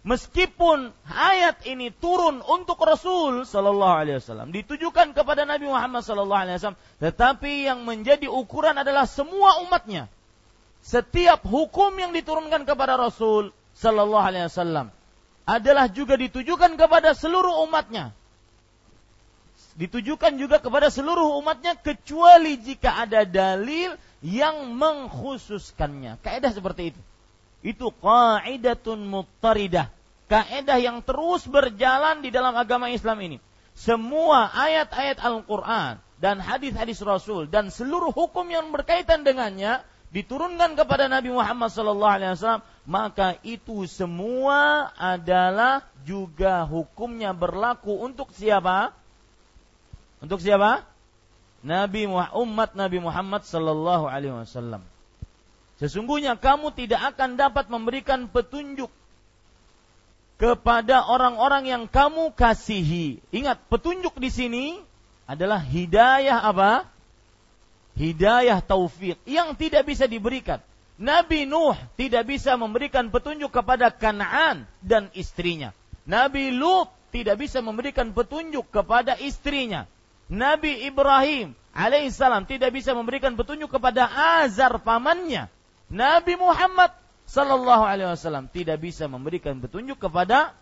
[0.06, 6.58] meskipun ayat ini turun untuk Rasul Sallallahu Alaihi Wasallam, ditujukan kepada Nabi Muhammad Sallallahu Alaihi
[6.62, 10.10] Wasallam, tetapi yang menjadi ukuran adalah semua umatnya.
[10.80, 14.88] Setiap hukum yang diturunkan kepada Rasul Sallallahu Alaihi Wasallam
[15.44, 18.16] adalah juga ditujukan kepada seluruh umatnya.
[19.80, 26.20] Ditujukan juga kepada seluruh umatnya kecuali jika ada dalil yang mengkhususkannya.
[26.20, 27.02] Kaidah seperti itu.
[27.63, 29.88] Itu kaidatun muttaridah.
[30.28, 33.38] Kaidah yang terus berjalan di dalam agama Islam ini.
[33.72, 39.80] Semua ayat-ayat Al-Quran dan hadis-hadis Rasul dan seluruh hukum yang berkaitan dengannya
[40.12, 48.99] diturunkan kepada Nabi Muhammad SAW, maka itu semua adalah juga hukumnya berlaku untuk siapa?
[50.20, 50.84] Untuk siapa?
[51.60, 54.84] Nabi umat Nabi Muhammad sallallahu alaihi wasallam.
[55.80, 58.92] Sesungguhnya kamu tidak akan dapat memberikan petunjuk
[60.40, 63.20] kepada orang-orang yang kamu kasihi.
[63.32, 64.66] Ingat, petunjuk di sini
[65.28, 66.88] adalah hidayah apa?
[68.00, 70.64] Hidayah taufik yang tidak bisa diberikan.
[71.00, 75.72] Nabi Nuh tidak bisa memberikan petunjuk kepada Kanaan dan istrinya.
[76.04, 79.88] Nabi Lut tidak bisa memberikan petunjuk kepada istrinya.
[80.30, 84.06] Nabi Ibrahim alaihissalam tidak bisa memberikan petunjuk kepada
[84.46, 85.50] Azar pamannya.
[85.89, 86.94] Nabi Muhammad
[87.30, 90.54] Sallallahu Alaihi Wasallam tidak bisa memberikan petunjuk kepada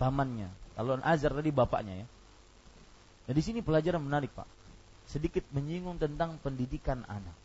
[0.00, 0.48] pamannya.
[0.76, 2.06] Kalau Azar tadi bapaknya ya.
[3.28, 4.48] Nah di sini pelajaran menarik pak.
[5.08, 7.36] Sedikit menyinggung tentang pendidikan anak.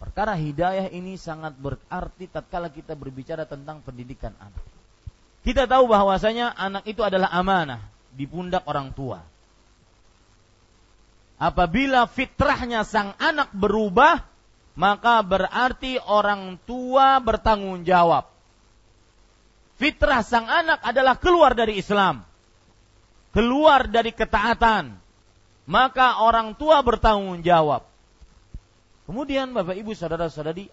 [0.00, 4.64] Perkara hidayah ini sangat berarti tatkala kita berbicara tentang pendidikan anak.
[5.40, 7.80] Kita tahu bahwasanya anak itu adalah amanah
[8.12, 9.31] di pundak orang tua.
[11.42, 14.22] Apabila fitrahnya sang anak berubah,
[14.78, 18.30] maka berarti orang tua bertanggung jawab.
[19.74, 22.22] Fitrah sang anak adalah keluar dari Islam,
[23.34, 24.94] keluar dari ketaatan,
[25.66, 27.90] maka orang tua bertanggung jawab.
[29.10, 30.70] Kemudian Bapak Ibu saudara-saudari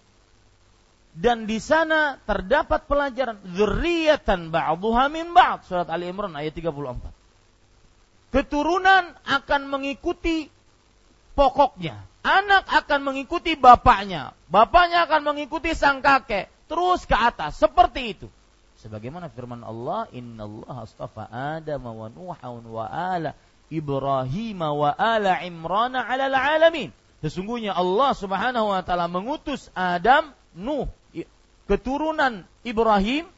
[1.10, 8.30] dan di sana terdapat pelajaran zurriyatan ba'dhuha min ba'd surat Ali Imran ayat 34.
[8.30, 10.59] Keturunan akan mengikuti
[11.40, 18.28] pokoknya Anak akan mengikuti bapaknya, bapaknya akan mengikuti sang kakek, terus ke atas seperti itu.
[18.76, 23.32] Sebagaimana firman Allah, Inna Allah astafa Adam wa Nuhan wa ala
[23.72, 26.92] Ibrahim wa ala Imran ala alamin.
[27.24, 30.92] Sesungguhnya Allah Subhanahu wa taala mengutus Adam, Nuh,
[31.64, 33.32] keturunan Ibrahim.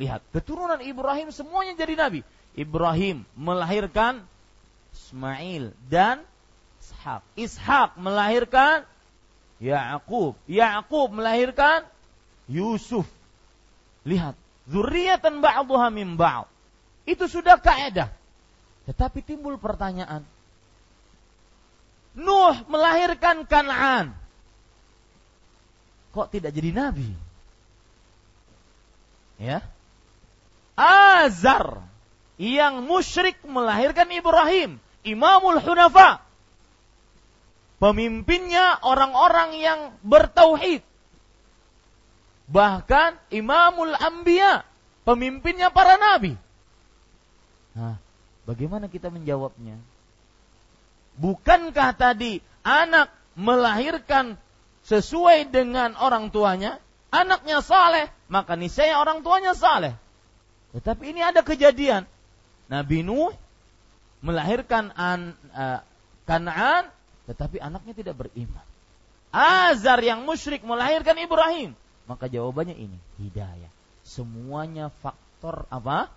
[0.00, 2.20] Lihat, keturunan Ibrahim semuanya jadi nabi.
[2.56, 4.24] Ibrahim melahirkan
[4.96, 6.24] Ismail dan
[6.84, 7.22] Ishak.
[7.36, 8.84] Ishak melahirkan
[9.60, 10.36] Ya'qub.
[10.44, 11.88] Ya'qub melahirkan
[12.44, 13.08] Yusuf.
[14.04, 14.36] Lihat,
[14.68, 16.44] zurriyatan ba'dhuha min ba'd.
[17.08, 18.12] Itu sudah kaedah.
[18.84, 20.24] Tetapi timbul pertanyaan.
[22.14, 24.12] Nuh melahirkan Kan'an.
[26.12, 27.10] Kok tidak jadi nabi?
[29.40, 29.64] Ya.
[30.78, 31.82] Azar
[32.38, 36.23] yang musyrik melahirkan Ibrahim, Imamul Hunafa
[37.78, 40.82] pemimpinnya orang-orang yang bertauhid.
[42.44, 44.62] Bahkan Imamul Anbiya,
[45.08, 46.36] pemimpinnya para nabi.
[47.74, 47.96] Nah,
[48.44, 49.80] bagaimana kita menjawabnya?
[51.16, 54.36] Bukankah tadi anak melahirkan
[54.84, 59.96] sesuai dengan orang tuanya, anaknya saleh, maka niscaya orang tuanya saleh.
[60.74, 62.04] Tetapi ini ada kejadian.
[62.66, 63.30] Nabi Nuh
[64.24, 65.80] melahirkan an, uh,
[66.24, 66.88] Kanaan
[67.24, 68.66] tetapi anaknya tidak beriman.
[69.34, 71.74] Azar yang musyrik melahirkan Ibrahim.
[72.04, 73.72] Maka jawabannya ini, hidayah.
[74.04, 76.12] Semuanya faktor apa?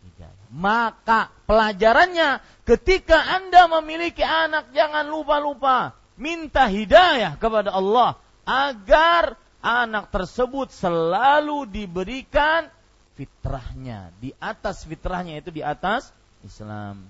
[0.00, 0.46] Hidayah.
[0.54, 8.16] Maka pelajarannya ketika Anda memiliki anak jangan lupa-lupa minta hidayah kepada Allah
[8.46, 12.68] agar anak tersebut selalu diberikan
[13.16, 16.12] fitrahnya di atas fitrahnya itu di atas
[16.44, 17.00] Islam.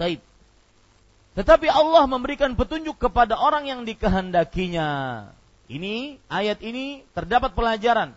[0.00, 0.29] Taib.
[1.40, 5.24] Tetapi Allah memberikan petunjuk kepada orang yang dikehendakinya.
[5.72, 8.12] Ini ayat ini terdapat pelajaran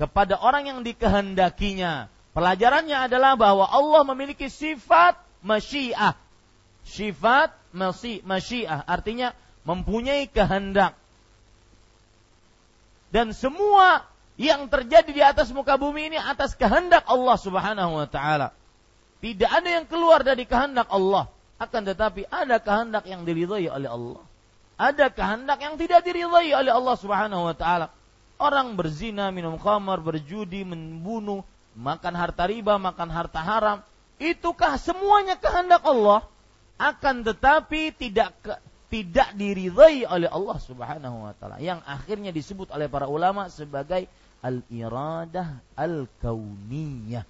[0.00, 2.08] kepada orang yang dikehendakinya.
[2.32, 6.16] Pelajarannya adalah bahwa Allah memiliki sifat masyiah,
[6.88, 7.52] sifat
[8.24, 9.36] masyiah artinya
[9.68, 10.96] mempunyai kehendak.
[13.12, 14.08] Dan semua
[14.40, 18.56] yang terjadi di atas muka bumi ini atas kehendak Allah Subhanahu wa taala.
[19.20, 21.28] Tidak ada yang keluar dari kehendak Allah.
[21.62, 24.22] Akan tetapi ada kehendak yang diridhai oleh Allah.
[24.74, 27.94] Ada kehendak yang tidak diridhai oleh Allah Subhanahu wa taala.
[28.42, 31.46] Orang berzina, minum khamar, berjudi, membunuh,
[31.78, 33.78] makan harta riba, makan harta haram,
[34.18, 36.26] itukah semuanya kehendak Allah?
[36.82, 38.58] Akan tetapi tidak ke,
[38.90, 44.10] tidak diridhai oleh Allah Subhanahu wa taala yang akhirnya disebut oleh para ulama sebagai
[44.42, 47.22] al-iradah al-kauniyah.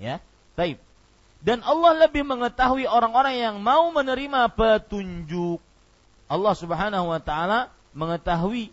[0.00, 0.24] Ya,
[0.56, 0.80] baik.
[1.42, 5.58] Dan Allah lebih mengetahui orang-orang yang mau menerima petunjuk.
[6.30, 8.70] Allah Subhanahu wa taala mengetahui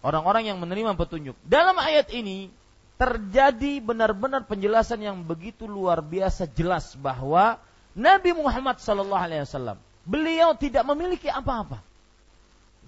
[0.00, 1.36] orang-orang yang menerima petunjuk.
[1.44, 2.48] Dalam ayat ini
[2.96, 7.60] terjadi benar-benar penjelasan yang begitu luar biasa jelas bahwa
[7.92, 9.78] Nabi Muhammad sallallahu alaihi wasallam
[10.08, 11.84] beliau tidak memiliki apa-apa.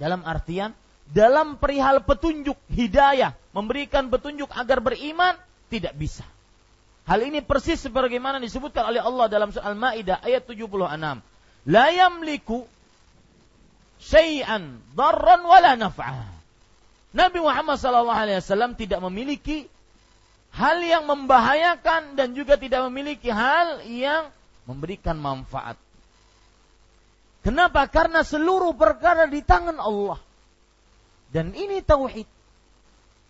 [0.00, 0.72] Dalam artian
[1.06, 5.38] dalam perihal petunjuk hidayah, memberikan petunjuk agar beriman
[5.70, 6.26] tidak bisa.
[7.06, 10.66] Hal ini persis sebagaimana disebutkan oleh Allah dalam surah Al-Maidah ayat 76.
[11.70, 12.66] La yamliku
[14.02, 16.26] syai'an darran wala naf'a.
[17.14, 19.70] Nabi Muhammad sallallahu alaihi wasallam tidak memiliki
[20.50, 24.28] hal yang membahayakan dan juga tidak memiliki hal yang
[24.66, 25.78] memberikan manfaat.
[27.46, 27.86] Kenapa?
[27.86, 30.18] Karena seluruh perkara di tangan Allah.
[31.30, 32.26] Dan ini tauhid.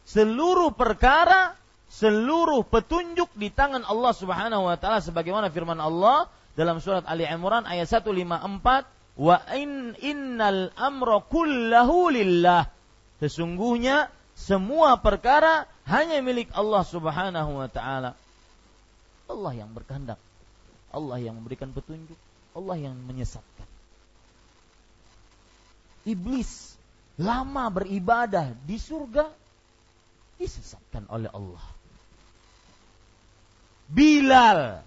[0.09, 1.53] Seluruh perkara,
[1.97, 7.64] seluruh petunjuk di tangan Allah Subhanahu wa taala sebagaimana firman Allah dalam surat Ali Imran
[7.64, 8.84] ayat 154,
[9.16, 12.68] "Wa in innal amra kullahu lillah."
[13.20, 18.12] Sesungguhnya semua perkara hanya milik Allah Subhanahu wa taala.
[19.26, 20.20] Allah yang berkehendak.
[20.92, 22.16] Allah yang memberikan petunjuk,
[22.57, 23.68] Allah yang menyesatkan.
[26.07, 26.76] Iblis
[27.20, 29.28] lama beribadah di surga
[30.40, 31.76] disesatkan oleh Allah.
[33.87, 34.82] Bilal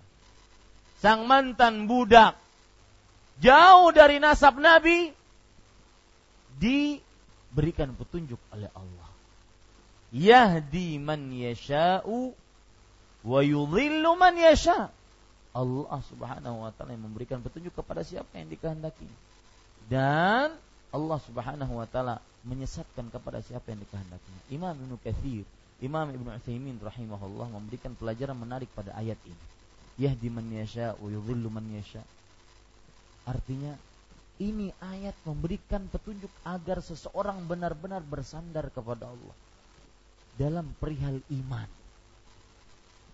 [0.99, 2.35] sang mantan budak
[3.39, 5.15] jauh dari nasab Nabi
[6.59, 9.09] diberikan petunjuk oleh Allah.
[10.11, 12.35] Yahdi man yasha'u
[13.23, 14.91] wa yudhillu man yasha'.
[15.49, 19.07] Allah Subhanahu wa taala yang memberikan petunjuk kepada siapa yang dikehendaki.
[19.89, 20.53] Dan
[20.93, 24.41] Allah Subhanahu wa taala menyesatkan kepada siapa yang dikehendakinya.
[24.53, 25.45] Imam Ibnu Katsir,
[25.79, 29.45] Imam Ibnu Utsaimin rahimahullah memberikan pelajaran menarik pada ayat ini.
[29.99, 32.03] Yahdi man yasha wa yudhillu man yasha.
[33.27, 33.75] Artinya
[34.39, 39.35] ini ayat memberikan petunjuk agar seseorang benar-benar bersandar kepada Allah
[40.39, 41.67] dalam perihal iman.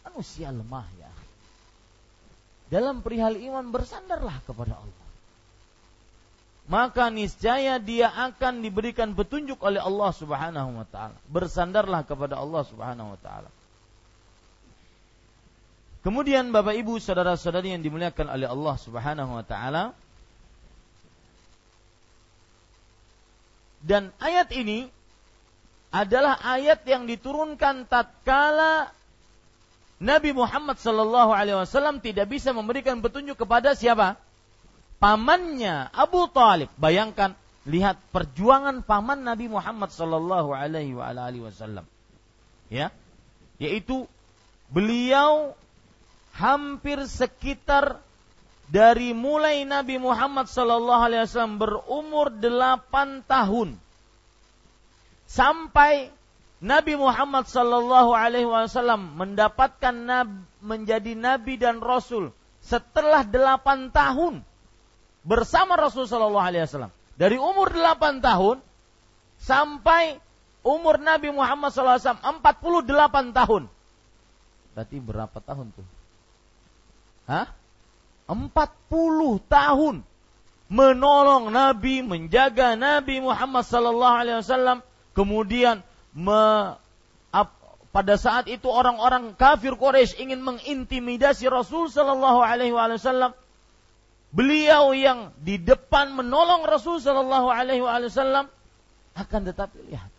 [0.06, 1.10] Manusia lemah ya
[2.66, 5.05] dalam perihal iman bersandarlah kepada Allah.
[6.66, 11.14] Maka niscaya dia akan diberikan petunjuk oleh Allah Subhanahu wa taala.
[11.30, 13.50] Bersandarlah kepada Allah Subhanahu wa taala.
[16.02, 19.94] Kemudian Bapak Ibu saudara-saudari yang dimuliakan oleh Allah Subhanahu wa taala
[23.86, 24.90] dan ayat ini
[25.94, 28.90] adalah ayat yang diturunkan tatkala
[30.02, 34.18] Nabi Muhammad Shallallahu Alaihi Wasallam tidak bisa memberikan petunjuk kepada siapa?
[35.06, 36.74] Pamannya Abu Talib.
[36.82, 37.38] Bayangkan,
[37.70, 41.86] lihat perjuangan paman Nabi Muhammad Shallallahu Alaihi Wasallam.
[42.74, 42.90] Ya,
[43.62, 44.10] yaitu
[44.74, 45.54] beliau
[46.34, 48.02] hampir sekitar
[48.66, 53.78] dari mulai Nabi Muhammad Shallallahu Alaihi Wasallam berumur 8 tahun
[55.30, 56.10] sampai
[56.66, 60.30] Nabi Muhammad sallallahu alaihi wasallam mendapatkan nab,
[60.64, 62.32] menjadi nabi dan rasul
[62.64, 64.42] setelah delapan tahun
[65.26, 66.94] bersama Rasul sallallahu alaihi wasallam.
[67.18, 68.62] Dari umur delapan tahun
[69.42, 70.22] sampai
[70.62, 72.24] umur Nabi Muhammad sallallahu wasallam
[73.34, 73.64] 48 tahun.
[74.76, 75.88] Berarti berapa tahun tuh?
[77.26, 77.50] Hah?
[78.30, 79.96] 40 tahun
[80.66, 84.82] menolong Nabi, menjaga Nabi Muhammad sallallahu alaihi wasallam,
[85.14, 86.74] kemudian me,
[87.96, 93.32] pada saat itu orang-orang kafir Quraisy ingin mengintimidasi Rasul Shallallahu Alaihi Wasallam.
[94.36, 98.52] Beliau yang di depan menolong Rasul Shallallahu Alaihi Wasallam
[99.16, 100.12] akan tetapi lihat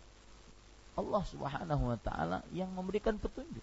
[0.97, 3.61] Allah Subhanahu Wa Taala yang memberikan petunjuk.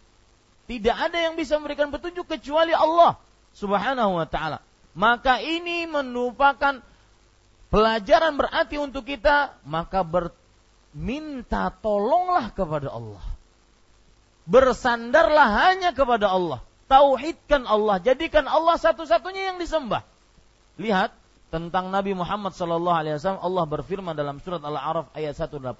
[0.70, 3.18] Tidak ada yang bisa memberikan petunjuk kecuali Allah
[3.58, 4.58] Subhanahu Wa Taala.
[4.94, 6.78] Maka ini merupakan
[7.74, 10.30] pelajaran berarti untuk kita maka ber,
[10.94, 13.26] minta tolonglah kepada Allah.
[14.46, 16.62] Bersandarlah hanya kepada Allah.
[16.84, 20.04] tauhidkan Allah, jadikan Allah satu-satunya yang disembah.
[20.80, 21.14] Lihat
[21.54, 25.70] tentang Nabi Muhammad sallallahu alaihi wasallam Allah berfirman dalam surat Al-A'raf ayat 188.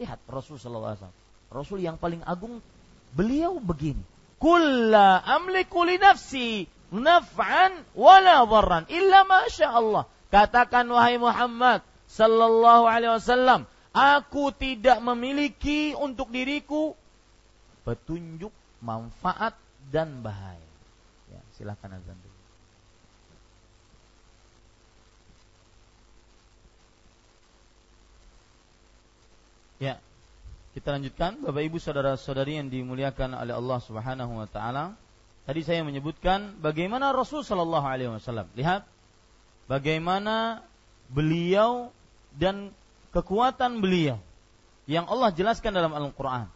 [0.00, 1.20] Lihat Rasul sallallahu alaihi wasallam.
[1.52, 2.64] Rasul yang paling agung
[3.12, 4.00] beliau begini.
[4.40, 10.04] Kulla amliku li nafsi naf'an wala dharran illa ma Allah.
[10.32, 16.96] Katakan wahai Muhammad sallallahu alaihi wasallam, aku tidak memiliki untuk diriku
[17.86, 18.50] petunjuk,
[18.82, 19.54] manfaat
[19.92, 20.72] dan bahaya.
[21.30, 22.18] Ya, silakan azan
[29.84, 30.00] Ya,
[30.72, 34.96] kita lanjutkan Bapak Ibu saudara-saudari yang dimuliakan oleh Allah Subhanahu wa taala.
[35.44, 38.48] Tadi saya menyebutkan bagaimana Rasul sallallahu alaihi wasallam.
[38.56, 38.88] Lihat
[39.68, 40.64] bagaimana
[41.12, 41.92] beliau
[42.32, 42.72] dan
[43.12, 44.16] kekuatan beliau
[44.88, 46.48] yang Allah jelaskan dalam Al-Qur'an.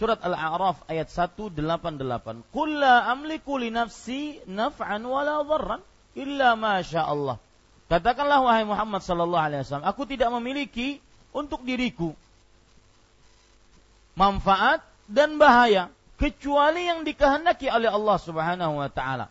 [0.00, 1.60] Surat Al-A'raf ayat 188.
[2.56, 5.84] Qul la amliku li nafsi naf'an wala dharran
[6.16, 7.36] illa ma Allah.
[7.92, 11.04] Katakanlah wahai Muhammad sallallahu alaihi wasallam, aku tidak memiliki
[11.36, 12.16] untuk diriku
[14.16, 19.28] manfaat dan bahaya kecuali yang dikehendaki oleh Allah Subhanahu wa taala.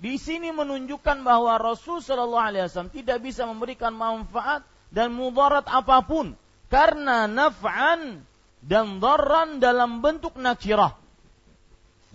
[0.00, 6.00] Di sini menunjukkan bahwa Rasul sallallahu alaihi wasallam tidak bisa memberikan manfaat dan mudarat apa
[6.00, 6.32] pun
[6.72, 8.24] karena naf'an
[8.64, 10.96] dan darran dalam bentuk nakirah.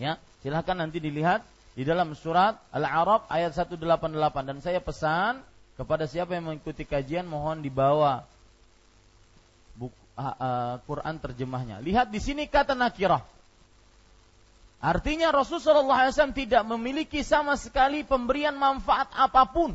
[0.01, 1.45] Ya, silahkan nanti dilihat
[1.78, 3.78] di dalam surat Al-Arab ayat 188
[4.47, 5.43] dan saya pesan
[5.76, 8.23] kepada siapa yang mengikuti kajian mohon dibawa
[10.16, 11.80] uh, uh, Quran terjemahnya.
[11.84, 13.24] Lihat di sini kata nakirah.
[14.84, 19.74] Artinya Rasulullah SAW tidak memiliki sama sekali pemberian manfaat apa pun.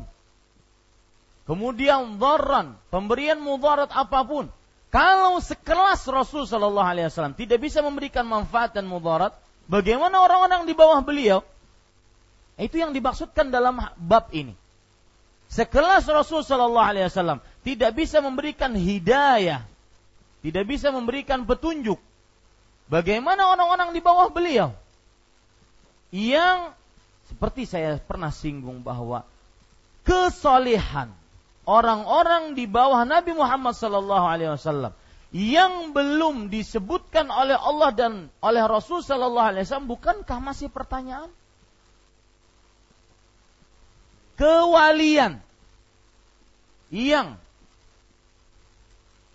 [1.49, 4.47] Kemudian dharran, pemberian mudarat apa pun.
[4.91, 9.35] Kalau sekelas Rasul Shallallahu Alaihi Wasallam tidak bisa memberikan manfaat dan mudarat,
[9.67, 11.43] bagaimana orang-orang di bawah beliau?
[12.59, 14.55] Itu yang dimaksudkan dalam bab ini.
[15.51, 19.67] Sekelas Rasul Shallallahu Alaihi Wasallam tidak bisa memberikan hidayah,
[20.41, 22.01] tidak bisa memberikan petunjuk.
[22.89, 24.75] Bagaimana orang-orang di bawah beliau?
[26.11, 26.75] Yang
[27.31, 29.23] seperti saya pernah singgung bahwa
[30.03, 31.13] kesolehan
[31.63, 34.91] orang-orang di bawah Nabi Muhammad wasallam
[35.31, 38.13] yang belum disebutkan oleh Allah dan
[38.43, 41.31] oleh Rasul wasallam bukankah masih pertanyaan?
[44.35, 45.39] Kewalian
[46.91, 47.39] yang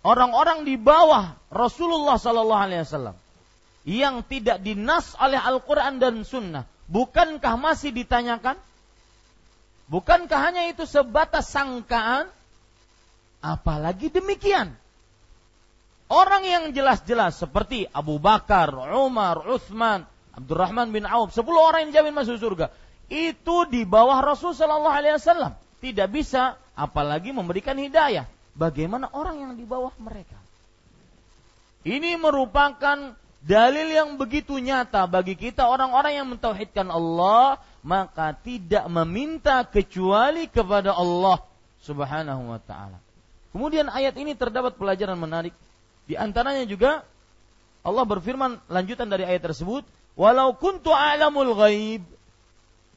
[0.07, 3.15] orang-orang di bawah Rasulullah sallallahu alaihi wasallam
[3.83, 8.55] yang tidak dinas oleh Al-Qur'an dan sunnah, bukankah masih ditanyakan?
[9.87, 12.27] Bukankah hanya itu sebatas sangkaan?
[13.39, 14.75] Apalagi demikian.
[16.07, 22.15] Orang yang jelas-jelas seperti Abu Bakar, Umar, Uthman, Abdurrahman bin Auf, sepuluh orang yang jamin
[22.15, 22.71] masuk surga.
[23.07, 25.55] Itu di bawah Rasul Shallallahu Alaihi Wasallam.
[25.79, 28.27] Tidak bisa, apalagi memberikan hidayah.
[28.57, 30.35] Bagaimana orang yang di bawah mereka?
[31.85, 33.13] Ini merupakan
[33.45, 40.91] dalil yang begitu nyata bagi kita orang-orang yang mentauhidkan Allah maka tidak meminta kecuali kepada
[40.91, 41.39] Allah
[41.85, 42.99] Subhanahu wa taala.
[43.55, 45.55] Kemudian ayat ini terdapat pelajaran menarik.
[46.09, 47.07] Di antaranya juga
[47.85, 49.87] Allah berfirman lanjutan dari ayat tersebut,
[50.19, 52.03] "Walau kuntu a'lamul ghaib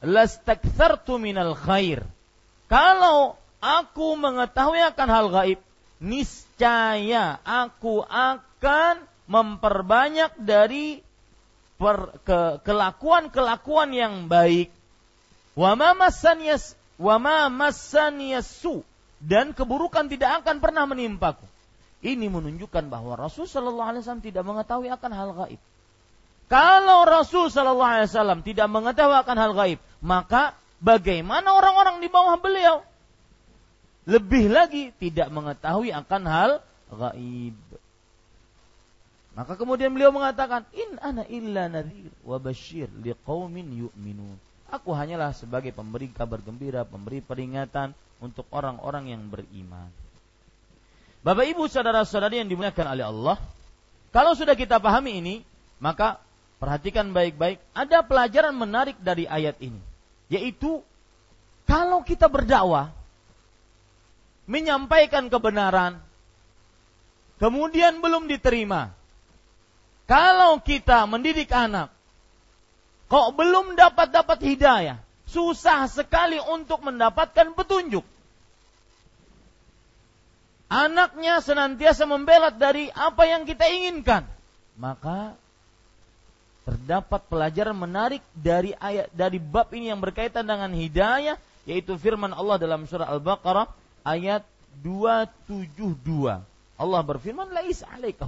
[0.03, 2.03] lastakthartu minal khair."
[2.67, 5.59] Kalau aku mengetahui akan hal gaib,
[6.01, 10.99] niscaya aku akan memperbanyak dari
[12.61, 14.69] kelakuan-kelakuan yang baik
[15.51, 15.91] Wama
[19.21, 21.45] dan keburukan tidak akan pernah menimpaku.
[22.01, 25.61] Ini menunjukkan bahwa Rasul Shallallahu Alaihi Wasallam tidak mengetahui akan hal gaib.
[26.49, 32.41] Kalau Rasul Shallallahu Alaihi Wasallam tidak mengetahui akan hal gaib, maka bagaimana orang-orang di bawah
[32.41, 32.81] beliau?
[34.09, 36.51] Lebih lagi tidak mengetahui akan hal
[36.89, 37.57] gaib.
[39.31, 44.35] Maka kemudian beliau mengatakan, In ana illa nadhir wa bashir liqaumin yu'minun.
[44.71, 49.91] Aku hanyalah sebagai pemberi kabar gembira, pemberi peringatan untuk orang-orang yang beriman.
[51.21, 53.37] Bapak Ibu saudara-saudari yang dimuliakan oleh Allah,
[54.09, 55.35] kalau sudah kita pahami ini,
[55.77, 56.19] maka
[56.57, 59.79] perhatikan baik-baik, ada pelajaran menarik dari ayat ini,
[60.27, 60.81] yaitu
[61.69, 62.91] kalau kita berdakwah,
[64.49, 66.01] menyampaikan kebenaran,
[67.37, 68.93] kemudian belum diterima.
[70.09, 71.93] Kalau kita mendidik anak,
[73.07, 78.03] kok belum dapat dapat hidayah, susah sekali untuk mendapatkan petunjuk.
[80.71, 84.23] Anaknya senantiasa membelat dari apa yang kita inginkan,
[84.79, 85.35] maka
[86.63, 91.35] terdapat pelajaran menarik dari ayat dari bab ini yang berkaitan dengan hidayah
[91.65, 94.45] yaitu firman Allah dalam surah Al-Baqarah ayat
[94.83, 96.41] 272.
[96.81, 98.25] Allah berfirman laisa 'alaika.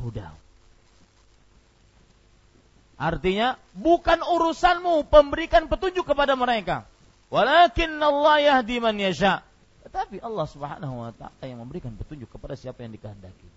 [2.93, 6.85] Artinya bukan urusanmu pemberikan petunjuk kepada mereka.
[7.33, 9.41] Walakin Allah yahdi man yasha.
[9.83, 13.49] Tetapi Allah Subhanahu wa taala yang memberikan petunjuk kepada siapa yang dikehendaki.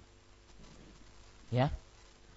[1.52, 1.68] Ya.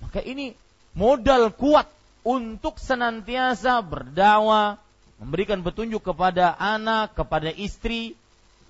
[0.04, 0.54] Maka ini
[0.94, 1.88] modal kuat
[2.28, 4.78] untuk senantiasa berdakwah,
[5.18, 8.14] memberikan petunjuk kepada anak, kepada istri.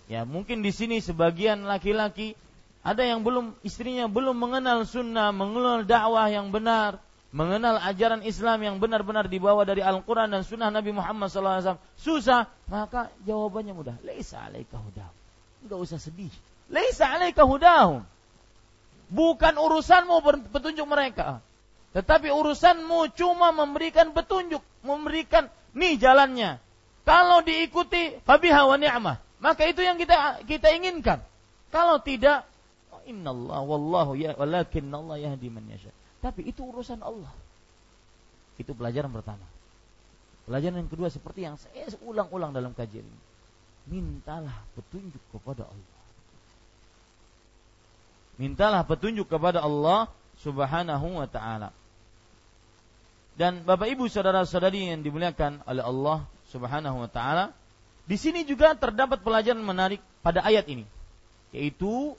[0.09, 2.33] Ya, mungkin di sini sebagian laki-laki
[2.81, 6.97] ada yang belum istrinya belum mengenal sunnah, mengenal dakwah yang benar,
[7.29, 13.13] mengenal ajaran Islam yang benar-benar dibawa dari Al-Quran dan Sunnah Nabi Muhammad SAW susah, maka
[13.21, 13.95] jawabannya mudah.
[14.01, 15.15] Laisa alaika hudahum.
[15.61, 16.33] Enggak usah sedih.
[16.73, 18.01] Laisa alaika hudahum.
[19.13, 21.41] Bukan urusanmu petunjuk mereka.
[21.93, 26.57] Tetapi urusanmu cuma memberikan petunjuk, memberikan nih jalannya.
[27.05, 31.23] Kalau diikuti fabiha wa ni'mah, maka itu yang kita kita inginkan.
[31.71, 32.43] Kalau tidak,
[32.91, 35.91] oh, innallah wallahu ya walakin Allah yahdi man yasha.
[36.19, 37.31] Tapi itu urusan Allah.
[38.59, 39.47] Itu pelajaran pertama.
[40.43, 43.21] Pelajaran yang kedua seperti yang saya ulang-ulang dalam kajian ini.
[43.87, 45.99] Mintalah petunjuk kepada Allah.
[48.35, 50.11] Mintalah petunjuk kepada Allah
[50.43, 51.71] Subhanahu wa taala.
[53.39, 57.55] Dan Bapak Ibu saudara-saudari yang dimuliakan oleh Allah Subhanahu wa taala,
[58.09, 60.89] di sini juga terdapat pelajaran menarik pada ayat ini,
[61.53, 62.17] yaitu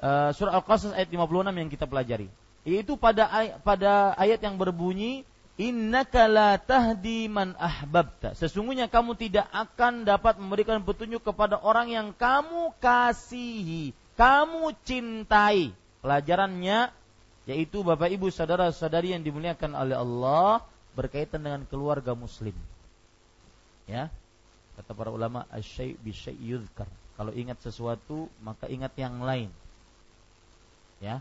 [0.00, 2.32] uh, surah Al-Qasas ayat 56 yang kita pelajari.
[2.64, 5.28] Yaitu pada ay pada ayat yang berbunyi
[5.60, 8.32] Innaka la tahdi man ahbabta.
[8.32, 15.76] Sesungguhnya kamu tidak akan dapat memberikan petunjuk kepada orang yang kamu kasihi kamu cintai.
[16.00, 16.88] Pelajarannya
[17.44, 20.64] yaitu Bapak Ibu saudara-saudari yang dimuliakan oleh Allah
[20.96, 22.56] berkaitan dengan keluarga muslim.
[23.84, 24.08] Ya.
[24.80, 26.88] Kata para ulama asyai bi yuzkar.
[27.20, 29.52] Kalau ingat sesuatu maka ingat yang lain.
[31.04, 31.20] Ya.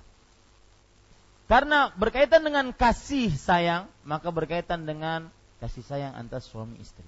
[1.51, 5.27] Karena berkaitan dengan kasih sayang, maka berkaitan dengan
[5.59, 7.03] kasih sayang antara suami istri.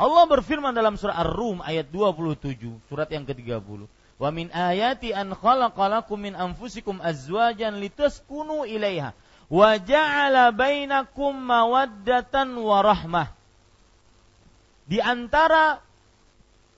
[0.00, 2.56] Allah berfirman dalam surah Ar-Rum ayat 27,
[2.88, 3.84] surat yang ke-30.
[4.16, 9.12] Wa min ayati an khalaqalakum min anfusikum azwajan litaskunu ilaiha
[9.52, 13.35] wa ja'ala bainakum mawaddatan wa rahmah.
[14.86, 15.82] Di antara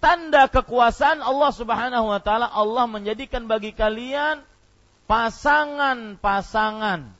[0.00, 4.40] tanda kekuasaan Allah Subhanahu wa taala Allah menjadikan bagi kalian
[5.04, 7.12] pasangan-pasangan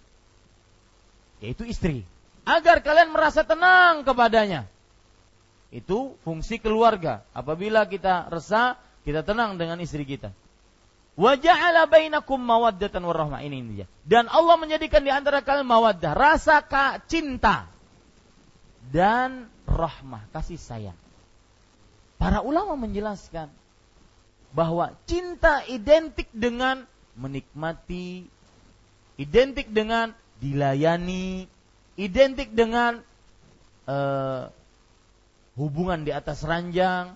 [1.39, 2.03] yaitu istri
[2.49, 4.65] agar kalian merasa tenang kepadanya.
[5.69, 7.21] Itu fungsi keluarga.
[7.37, 10.33] Apabila kita resah, kita tenang dengan istri kita.
[11.19, 13.87] Wa ja'ala bainakum mawaddatan warahmah ini dia.
[14.09, 16.65] Dan Allah menjadikan di antara kalian mawaddah, rasa
[17.05, 17.69] cinta
[18.89, 20.99] dan rahmah, kasih sayang.
[22.17, 23.53] Para ulama menjelaskan
[24.51, 28.27] bahwa cinta identik dengan menikmati,
[29.21, 31.47] identik dengan dilayani,
[32.01, 33.05] identik dengan
[33.87, 34.49] uh,
[35.55, 37.15] hubungan di atas ranjang,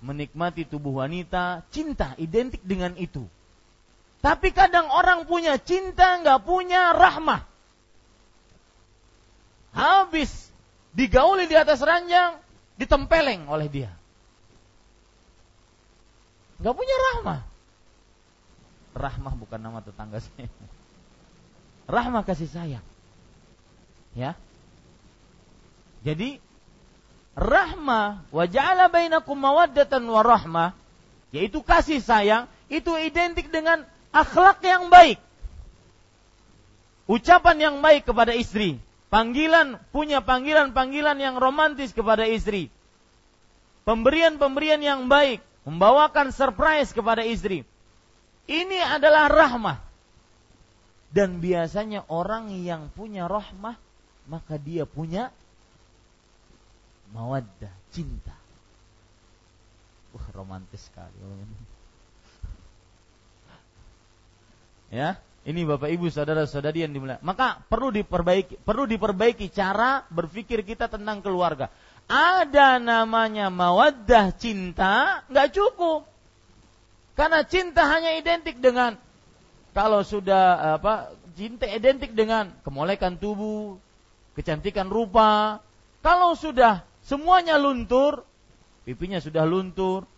[0.00, 3.26] menikmati tubuh wanita, cinta identik dengan itu.
[4.24, 7.46] Tapi kadang orang punya cinta, nggak punya rahmah.
[9.76, 10.45] Habis
[10.96, 12.40] digauli di atas ranjang,
[12.80, 13.92] ditempeleng oleh dia.
[16.56, 17.40] Nggak punya rahmah.
[18.96, 20.48] Rahmah bukan nama tetangga saya.
[21.84, 22.84] Rahmah kasih sayang.
[24.16, 24.32] Ya.
[26.00, 26.40] Jadi
[27.36, 30.72] rahmah wa ja'ala bainakum mawaddatan wa rahmah
[31.36, 33.84] yaitu kasih sayang itu identik dengan
[34.16, 35.20] akhlak yang baik.
[37.06, 38.80] Ucapan yang baik kepada istri,
[39.16, 42.68] panggilan punya panggilan-panggilan yang romantis kepada istri.
[43.88, 47.64] Pemberian-pemberian yang baik, membawakan surprise kepada istri.
[48.44, 49.80] Ini adalah rahmah.
[51.08, 53.80] Dan biasanya orang yang punya rahmah
[54.28, 55.32] maka dia punya
[57.16, 58.36] mawaddah, cinta.
[60.12, 61.16] Wah, romantis sekali
[64.98, 67.22] Ya, ini Bapak Ibu saudara-saudari yang dimuliakan.
[67.22, 71.70] Maka perlu diperbaiki, perlu diperbaiki cara berpikir kita tentang keluarga.
[72.10, 76.06] Ada namanya mawaddah cinta, nggak cukup.
[77.14, 78.98] Karena cinta hanya identik dengan
[79.70, 83.78] kalau sudah apa cinta identik dengan kemolekan tubuh,
[84.34, 85.62] kecantikan rupa.
[86.02, 88.26] Kalau sudah Semuanya luntur,
[88.82, 90.10] pipinya sudah luntur,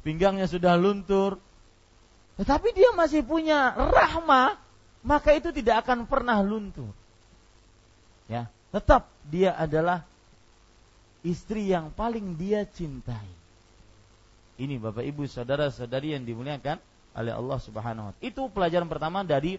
[0.00, 1.43] pinggangnya sudah luntur.
[2.34, 4.58] Tetapi dia masih punya rahmah,
[5.06, 6.90] maka itu tidak akan pernah luntur.
[8.26, 10.02] Ya, tetap dia adalah
[11.22, 13.28] istri yang paling dia cintai.
[14.54, 16.78] Ini Bapak Ibu saudara-saudari yang dimuliakan
[17.14, 18.26] oleh Allah Subhanahu wa taala.
[18.26, 19.58] Itu pelajaran pertama dari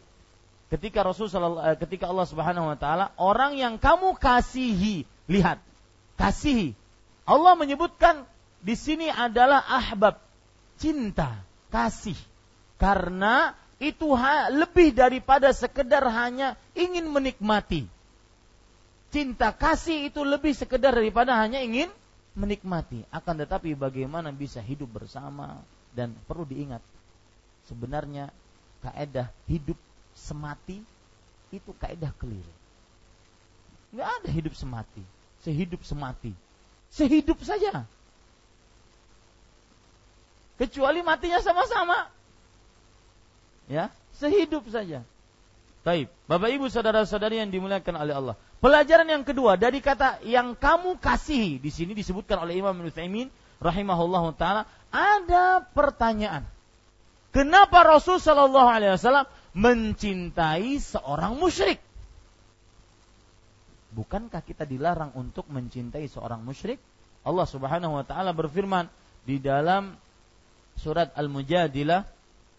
[0.67, 5.59] ketika Rasul eh, ketika Allah Subhanahu wa taala orang yang kamu kasihi, lihat,
[6.19, 6.75] kasihi.
[7.25, 8.23] Allah menyebutkan
[8.61, 10.21] di sini adalah ahbab,
[10.77, 12.17] cinta, kasih.
[12.75, 14.15] Karena itu
[14.51, 17.87] lebih daripada sekedar hanya ingin menikmati
[19.15, 21.87] cinta kasih itu lebih sekedar daripada hanya ingin
[22.35, 23.07] menikmati.
[23.07, 25.63] Akan tetapi bagaimana bisa hidup bersama
[25.95, 26.83] dan perlu diingat
[27.71, 28.27] sebenarnya
[28.83, 29.79] kaedah hidup
[30.11, 30.83] semati
[31.55, 32.53] itu kaedah keliru.
[33.95, 35.03] Nggak ada hidup semati,
[35.47, 36.35] sehidup semati,
[36.91, 37.87] sehidup saja.
[40.59, 42.11] Kecuali matinya sama-sama.
[43.65, 45.01] Ya, sehidup saja.
[45.85, 48.35] Baik, Bapak Ibu saudara-saudari yang dimuliakan oleh Allah.
[48.57, 53.29] Pelajaran yang kedua dari kata yang kamu kasihi di sini disebutkan oleh Imam Ibnu Utsaimin
[53.61, 56.41] rahimahullahu taala ada pertanyaan.
[57.29, 61.77] Kenapa Rasul Shallallahu alaihi wasallam mencintai seorang musyrik?
[63.93, 66.79] Bukankah kita dilarang untuk mencintai seorang musyrik?
[67.21, 68.89] Allah Subhanahu wa taala berfirman
[69.27, 69.93] di dalam
[70.79, 72.07] surat Al-Mujadilah,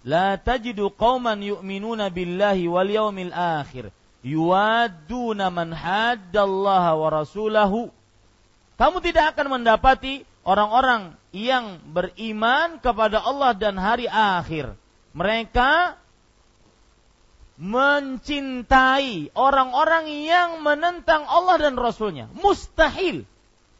[0.04, 3.94] "La tajidu qauman yu'minuna billahi wal yawmil akhir."
[4.26, 7.94] yuwadduna man haddallaha wa rasulahu.
[8.76, 14.74] Kamu tidak akan mendapati orang-orang yang beriman kepada Allah dan hari akhir.
[15.16, 15.96] Mereka
[17.56, 22.28] mencintai orang-orang yang menentang Allah dan Rasulnya.
[22.36, 23.24] Mustahil.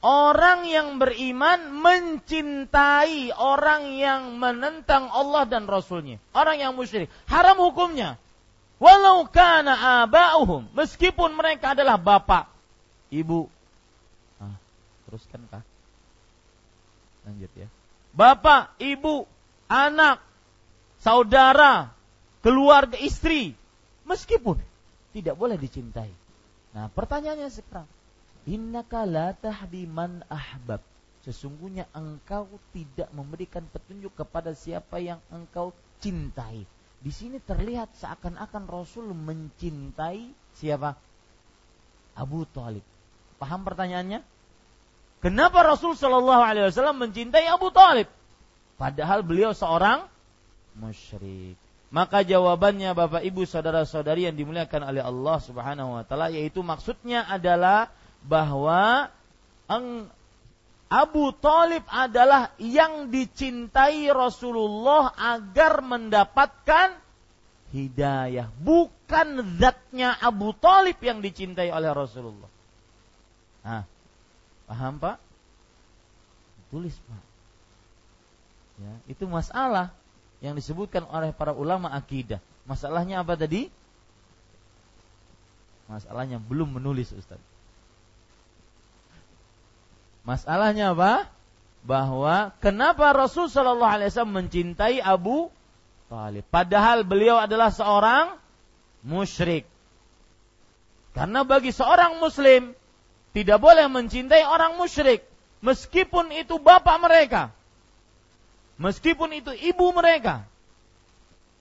[0.04, 6.20] Orang yang beriman mencintai orang yang menentang Allah dan Rasulnya.
[6.36, 7.08] Orang yang musyrik.
[7.26, 8.20] Haram hukumnya.
[8.76, 12.44] Walau kana aba'uhum, meskipun mereka adalah bapak,
[13.08, 13.48] ibu.
[14.36, 14.52] Ah,
[15.08, 15.64] teruskan kah?
[17.24, 17.72] Lanjut ya.
[18.12, 19.24] Bapak, ibu,
[19.64, 20.20] anak,
[21.00, 21.88] saudara,
[22.44, 23.56] keluarga istri,
[24.04, 24.60] meskipun
[25.16, 26.12] tidak boleh dicintai.
[26.76, 27.88] Nah, pertanyaannya sekarang,
[28.46, 29.84] innaka la tahdi
[30.30, 30.80] ahbab.
[31.26, 36.62] Sesungguhnya engkau tidak memberikan petunjuk kepada siapa yang engkau cintai.
[37.02, 40.94] Di sini terlihat seakan-akan Rasul mencintai siapa?
[42.14, 42.86] Abu Talib.
[43.36, 44.22] Paham pertanyaannya?
[45.20, 48.06] Kenapa Rasul Shallallahu Alaihi Wasallam mencintai Abu Talib?
[48.78, 50.06] Padahal beliau seorang
[50.78, 51.58] musyrik.
[51.90, 57.88] Maka jawabannya Bapak Ibu saudara-saudari yang dimuliakan oleh Allah Subhanahu wa taala yaitu maksudnya adalah
[58.26, 59.10] bahwa
[60.86, 66.94] Abu Talib adalah yang dicintai Rasulullah agar mendapatkan
[67.74, 68.46] hidayah.
[68.62, 72.50] Bukan zatnya Abu Talib yang dicintai oleh Rasulullah.
[73.66, 73.82] Nah,
[74.70, 75.16] paham Pak?
[76.70, 77.22] Tulis Pak.
[78.76, 79.90] Ya, itu masalah
[80.44, 82.38] yang disebutkan oleh para ulama akidah.
[82.68, 83.72] Masalahnya apa tadi?
[85.90, 87.40] Masalahnya belum menulis Ustaz.
[90.26, 91.30] Masalahnya apa?
[91.86, 95.54] Bahwa kenapa Rasul Shallallahu Alaihi Wasallam mencintai Abu
[96.10, 98.34] Talib, padahal beliau adalah seorang
[99.06, 99.62] musyrik.
[101.14, 102.74] Karena bagi seorang Muslim
[103.30, 105.22] tidak boleh mencintai orang musyrik,
[105.62, 107.54] meskipun itu bapak mereka,
[108.82, 110.42] meskipun itu ibu mereka.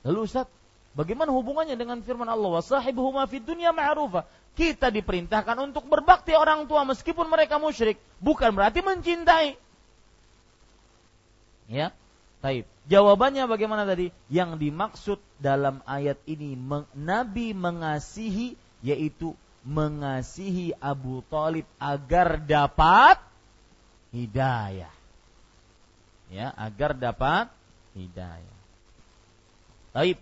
[0.02, 0.50] Lalu Ustaz,
[0.98, 2.60] bagaimana hubungannya dengan firman Allah?
[2.60, 4.26] Wasahibuhuma fid dunya ma'rufa
[4.56, 9.60] kita diperintahkan untuk berbakti orang tua meskipun mereka musyrik, bukan berarti mencintai.
[11.68, 11.92] Ya,
[12.40, 12.64] taib.
[12.86, 14.14] Jawabannya bagaimana tadi?
[14.32, 16.56] Yang dimaksud dalam ayat ini
[16.94, 19.34] Nabi mengasihi yaitu
[19.66, 23.18] mengasihi Abu Talib agar dapat
[24.14, 24.94] hidayah.
[26.30, 27.50] Ya, agar dapat
[27.98, 28.58] hidayah.
[29.92, 30.22] Taib.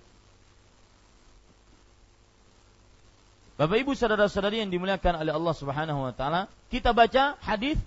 [3.63, 7.79] Bapak Ibu saudara-saudari yang dimuliakan oleh Allah Subhanahu wa taala, kita baca hadis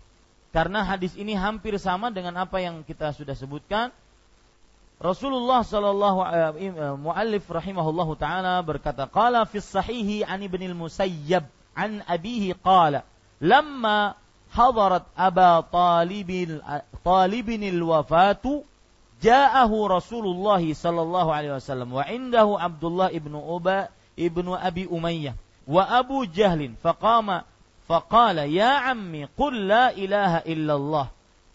[0.48, 3.92] karena hadis ini hampir sama dengan apa yang kita sudah sebutkan.
[4.96, 11.44] Rasulullah sallallahu alaihi eh, muallif rahimahullahu taala berkata qala fi sahihi an ibn al-musayyab
[11.76, 13.04] an abihi qala
[13.36, 14.16] lamma
[14.56, 16.56] hadarat aba talibin
[17.04, 18.64] talibin al-wafatu
[19.20, 25.36] ja'ahu Rasulullah sallallahu alaihi wasallam wa indahu Abdullah ibnu Uba ibnu Abi Umayyah
[25.66, 27.42] وأبو جهل فقام
[27.88, 31.08] فقال يا عمي قل لا إله إلا الله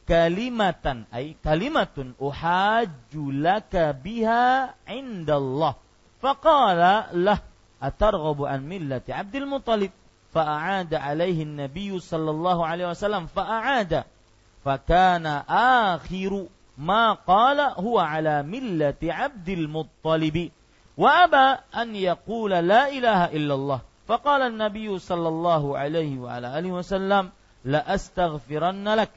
[0.08, 5.76] كلمة أي كلمة أحاج لك بها عند الله.
[6.22, 7.40] فقال له
[7.84, 9.92] أترغب عن ملة عبد المطلب؟
[10.34, 14.04] فأعاد عليه النبي صلى الله عليه وسلم فأعاد.
[14.66, 16.46] فكان آخر
[16.78, 20.52] ما قال هو على ملة عبد المطلب.
[20.98, 23.91] وأبى أن يقول لا إله إلا الله.
[24.11, 27.31] فقال النبي صلى الله عليه وعلى آله وسلم
[27.65, 29.11] لأستغفرن لك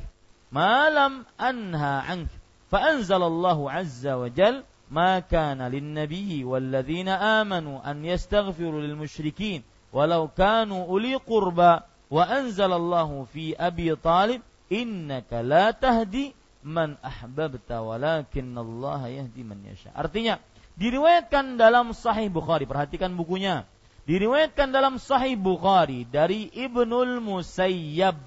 [0.51, 2.27] ما لم أنهى عنك
[2.71, 9.63] فأنزل الله عز وجل ما كان للنبي والذين آمنوا أن يستغفروا للمشركين
[9.93, 11.79] ولو كانوا أولي قربى
[12.11, 16.33] وأنزل الله في أبي طالب إنك لا تهدي
[16.63, 19.95] man ahbabta walakin Allah yahdi man yasha.
[19.95, 20.43] Artinya,
[20.75, 23.63] diriwayatkan dalam Sahih Bukhari, perhatikan bukunya.
[24.04, 28.20] Diriwayatkan dalam Sahih Bukhari dari Ibnul Musayyab.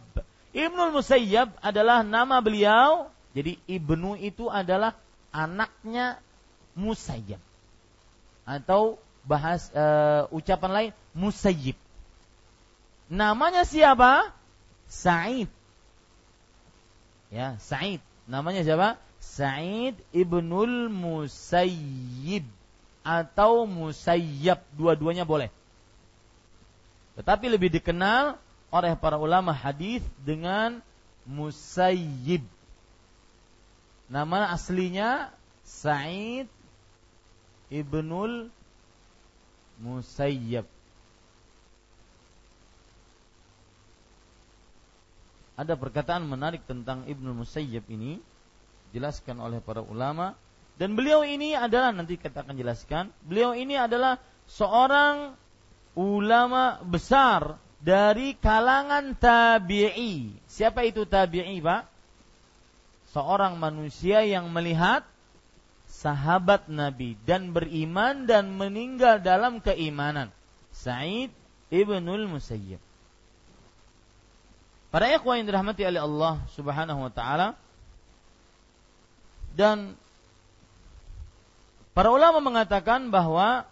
[0.49, 3.13] Ibnul Musayyab adalah nama beliau.
[3.38, 4.97] Jadi Ibnu itu adalah
[5.30, 6.17] anaknya
[6.73, 7.38] Musayyab.
[8.41, 11.78] Atau bahas uh, ucapan lain Musayyib.
[13.07, 14.34] Namanya siapa?
[14.89, 15.51] Sa'id.
[17.30, 18.01] Ya, Sa'id.
[18.25, 18.97] Namanya siapa?
[19.21, 22.47] Sa'id ibnul Musayyib
[23.05, 25.53] atau Musayyab, dua-duanya boleh.
[27.18, 28.38] Tetapi lebih dikenal
[28.70, 30.80] oleh para ulama hadis dengan
[31.26, 32.45] Musayyib.
[34.07, 35.34] Nama aslinya
[35.65, 36.47] Sa'id
[37.68, 38.47] ibnul
[39.82, 40.70] Musayyab.
[45.57, 48.22] ada perkataan menarik tentang Ibnu Musayyib ini
[48.93, 50.38] jelaskan oleh para ulama
[50.78, 55.34] dan beliau ini adalah nanti kita akan jelaskan beliau ini adalah seorang
[55.97, 60.29] ulama besar dari kalangan tabi'i.
[60.45, 61.89] Siapa itu tabi'i Pak?
[63.17, 65.01] Seorang manusia yang melihat
[65.89, 70.29] sahabat Nabi dan beriman dan meninggal dalam keimanan.
[70.69, 71.33] Sa'id
[71.73, 72.77] ibnul Musayyib.
[74.93, 77.57] Para ikhwan yang dirahmati oleh Allah Subhanahu wa taala.
[79.57, 79.97] Dan
[81.97, 83.65] para ulama mengatakan bahwa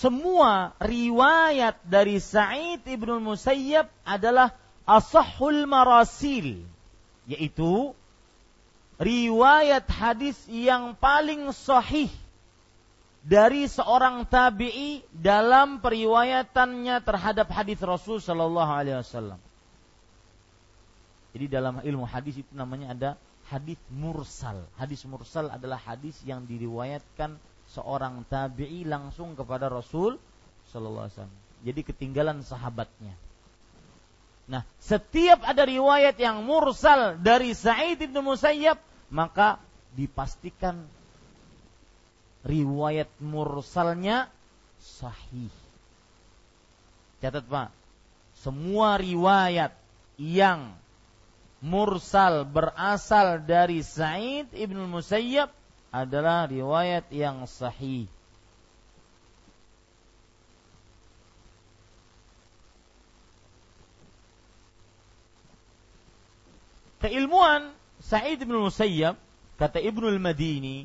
[0.00, 4.56] semua riwayat dari Sa'id ibnu Musayyab adalah
[4.88, 6.64] asahul marasil
[7.28, 7.92] yaitu
[8.96, 12.08] riwayat hadis yang paling sahih
[13.20, 19.40] dari seorang tabi'i dalam periwayatannya terhadap hadis Rasul Shallallahu Alaihi Wasallam.
[21.36, 23.10] Jadi dalam ilmu hadis itu namanya ada
[23.52, 24.64] hadis mursal.
[24.80, 27.36] Hadis mursal adalah hadis yang diriwayatkan
[27.70, 30.18] seorang tabi'i langsung kepada Rasul
[30.70, 31.40] Shallallahu Alaihi Wasallam.
[31.60, 33.14] Jadi ketinggalan sahabatnya.
[34.50, 39.62] Nah, setiap ada riwayat yang mursal dari Sa'id bin Musayyab, maka
[39.94, 40.82] dipastikan
[42.42, 44.26] riwayat mursalnya
[44.80, 45.52] sahih.
[47.20, 47.68] Catat Pak,
[48.40, 49.76] semua riwayat
[50.16, 50.72] yang
[51.60, 55.52] mursal berasal dari Sa'id ibn Musayyab
[55.90, 58.06] adalah riwayat yang sahih.
[67.00, 69.16] Keilmuan Sa'id bin Musayyab
[69.56, 70.84] kata Ibnu Al-Madini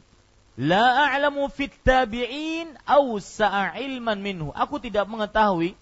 [0.55, 4.55] La a'lamu fit tabi'in awsa'a ilman minhu.
[4.55, 5.75] Aku tidak mengetahui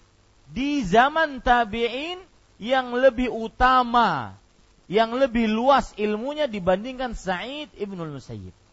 [0.50, 2.18] di zaman tabi'in
[2.58, 4.34] yang lebih utama,
[4.90, 8.63] yang lebih luas ilmunya dibandingkan Sa'id ibnul Musayyib.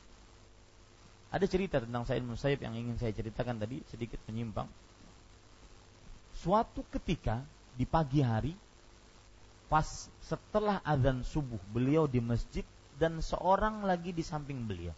[1.32, 4.68] Ada cerita tentang Sa'id Musayyib yang ingin saya ceritakan tadi, sedikit menyimpang.
[6.44, 7.40] Suatu ketika
[7.80, 8.52] di pagi hari,
[9.72, 12.68] pas setelah azan subuh, beliau di masjid
[13.00, 14.92] dan seorang lagi di samping beliau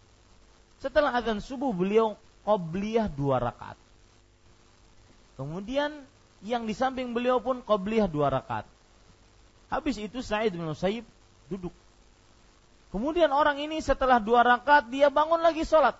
[0.84, 2.12] setelah azan subuh beliau
[2.44, 3.80] qobliyah dua rakaat.
[5.40, 6.04] Kemudian
[6.44, 8.68] yang di samping beliau pun qobliyah dua rakaat.
[9.72, 11.08] Habis itu Sa'id bin Musayyib
[11.48, 11.72] duduk.
[12.92, 15.96] Kemudian orang ini setelah dua rakaat dia bangun lagi sholat.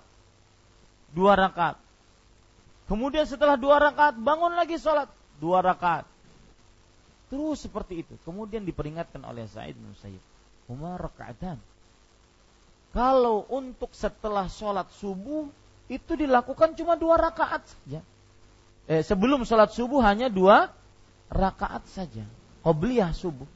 [1.15, 1.79] Dua rakaat.
[2.91, 5.09] Kemudian setelah dua rakaat bangun lagi sholat.
[5.39, 6.05] Dua rakaat.
[7.31, 8.15] Terus seperti itu.
[8.27, 10.21] Kemudian diperingatkan oleh Sa'id bin Musayyib.
[10.69, 11.57] Umar rakaatan
[12.95, 15.51] kalau untuk setelah sholat subuh
[15.91, 17.99] itu dilakukan cuma dua rakaat saja.
[18.87, 20.71] Eh, sebelum sholat subuh hanya dua
[21.27, 22.23] rakaat saja.
[22.63, 23.51] Qobliyah subuh.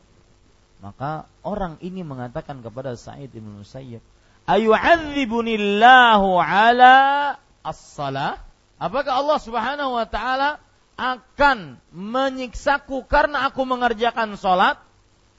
[0.83, 4.03] Maka orang ini mengatakan kepada Sa'id bin Musayyib,
[4.51, 7.39] Ayu'adzibunillahu ala
[7.69, 8.41] as-salah?
[8.79, 10.62] Apakah Allah Subhanahu wa taala
[10.99, 14.79] akan menyiksaku karena aku mengerjakan sholat?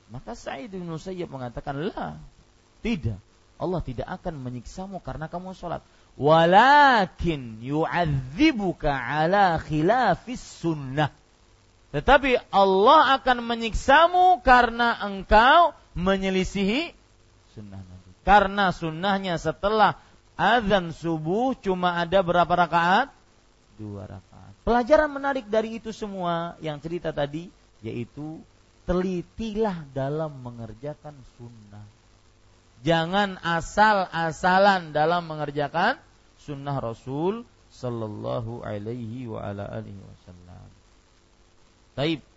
[0.10, 2.18] Maka Sa'id bin Musayyib mengatakan, "La,
[2.80, 3.20] tidak.
[3.60, 5.84] Allah tidak akan menyiksamu karena kamu sholat.
[6.16, 11.12] Walakin yu'adzibuka ala khilafis sunnah.
[11.92, 16.96] Tetapi Allah akan menyiksamu karena engkau menyelisihi
[17.52, 17.84] sunnah.
[18.24, 20.00] Karena sunnahnya setelah
[20.40, 23.12] azan subuh cuma ada berapa rakaat?
[23.76, 24.56] Dua rakaat.
[24.64, 27.52] Pelajaran menarik dari itu semua yang cerita tadi
[27.84, 28.40] yaitu
[28.88, 31.84] telitilah dalam mengerjakan sunnah.
[32.80, 36.00] Jangan asal-asalan dalam mengerjakan
[36.40, 40.68] sunnah Rasul Sallallahu Alaihi Wasallam.
[42.00, 42.29] Taib.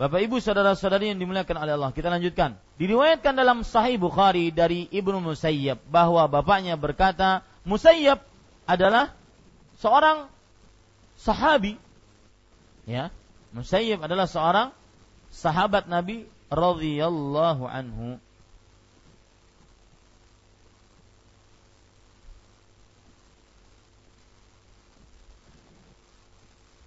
[0.00, 2.56] Bapak Ibu saudara-saudari yang dimuliakan oleh Allah, kita lanjutkan.
[2.80, 8.18] Diriwayatkan dalam Sahih Bukhari dari Ibnu Musayyab bahwa bapaknya berkata, Musayyab
[8.64, 9.12] adalah
[9.78, 10.26] seorang
[11.20, 11.76] sahabi.
[12.88, 13.12] Ya,
[13.52, 14.68] Musayyab adalah seorang
[15.30, 18.16] sahabat Nabi radhiyallahu anhu.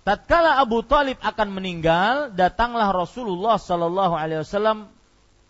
[0.06, 4.86] Tatkala Abu Talib akan meninggal, datanglah Rasulullah Sallallahu Alaihi Wasallam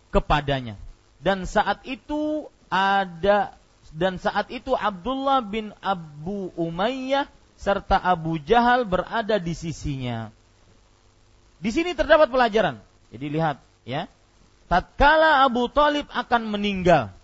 [0.08, 0.80] kepadanya.
[1.20, 3.52] Dan saat itu ada
[3.92, 7.28] dan saat itu Abdullah bin Abu Umayyah
[7.60, 10.32] serta Abu Jahal berada di sisinya.
[11.60, 12.80] Di sini terdapat pelajaran.
[13.12, 14.08] Jadi lihat ya.
[14.72, 17.14] Tatkala Abu Talib akan meninggal,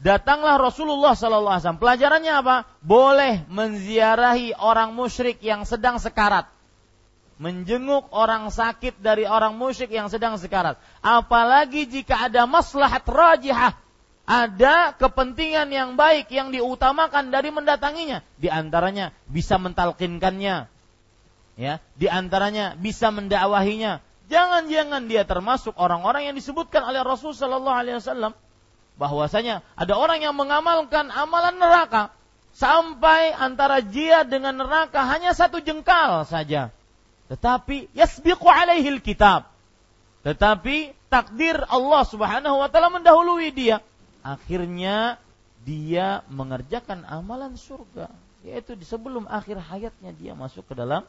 [0.00, 1.82] datanglah Rasulullah Sallallahu Alaihi Wasallam.
[1.84, 2.56] Pelajarannya apa?
[2.80, 6.48] Boleh menziarahi orang musyrik yang sedang sekarat,
[7.36, 10.80] menjenguk orang sakit dari orang musyrik yang sedang sekarat.
[11.04, 13.76] Apalagi jika ada maslahat rajihah,
[14.24, 18.24] ada kepentingan yang baik yang diutamakan dari mendatanginya.
[18.40, 20.64] Di antaranya bisa mentalkinkannya,
[21.60, 21.74] ya.
[22.00, 24.00] Di antaranya bisa mendakwahinya.
[24.30, 28.30] Jangan-jangan dia termasuk orang-orang yang disebutkan oleh Rasul Sallallahu Alaihi Wasallam
[29.00, 32.12] bahwasanya ada orang yang mengamalkan amalan neraka
[32.52, 36.68] sampai antara dia dengan neraka hanya satu jengkal saja.
[37.32, 39.48] Tetapi yasbiqu alaihil kitab.
[40.20, 43.80] Tetapi takdir Allah Subhanahu wa taala mendahului dia.
[44.20, 45.16] Akhirnya
[45.64, 48.12] dia mengerjakan amalan surga,
[48.44, 51.08] yaitu di sebelum akhir hayatnya dia masuk ke dalam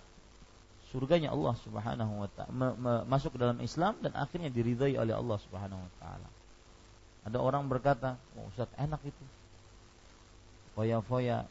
[0.96, 2.68] surganya Allah Subhanahu wa taala,
[3.04, 6.28] masuk ke dalam Islam dan akhirnya diridhai oleh Allah Subhanahu wa taala.
[7.22, 9.24] Ada orang berkata, oh, Ustaz enak itu.
[10.74, 11.46] Foya-foya,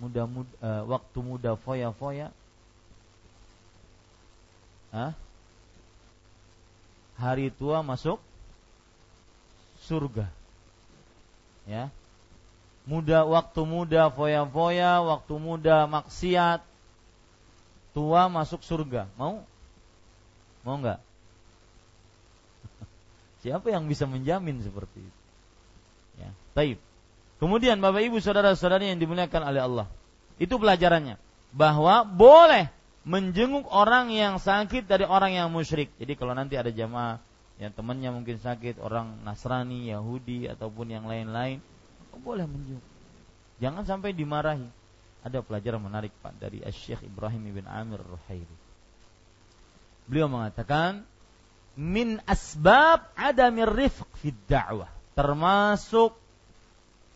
[0.00, 2.32] muda, muda uh, waktu muda foya-foya.
[4.90, 5.12] Hah?
[7.20, 8.16] Hari tua masuk
[9.84, 10.32] surga.
[11.68, 11.92] Ya.
[12.88, 16.64] Muda waktu muda foya-foya, waktu muda maksiat,
[17.92, 19.04] tua masuk surga.
[19.20, 19.44] Mau?
[20.64, 21.09] Mau nggak?
[23.40, 25.20] Siapa yang bisa menjamin seperti itu?
[26.20, 26.78] Ya, taib.
[27.40, 29.86] Kemudian Bapak Ibu saudara-saudari yang dimuliakan oleh Allah.
[30.36, 31.16] Itu pelajarannya
[31.56, 32.68] bahwa boleh
[33.08, 35.88] menjenguk orang yang sakit dari orang yang musyrik.
[35.96, 37.16] Jadi kalau nanti ada jamaah
[37.56, 41.60] yang temannya mungkin sakit, orang Nasrani, Yahudi ataupun yang lain-lain,
[42.20, 42.84] boleh menjenguk.
[43.60, 44.68] Jangan sampai dimarahi.
[45.20, 48.56] Ada pelajaran menarik Pak dari Syekh Ibrahim bin Amir Ruhairi.
[50.08, 51.04] Beliau mengatakan,
[51.80, 54.92] min asbab adamir rifq fid da'wah.
[55.16, 56.12] Termasuk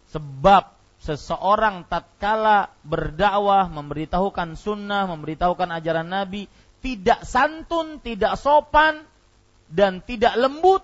[0.09, 0.73] sebab
[1.05, 6.49] seseorang tatkala berdakwah, memberitahukan sunnah, memberitahukan ajaran Nabi,
[6.81, 9.05] tidak santun, tidak sopan,
[9.69, 10.81] dan tidak lembut.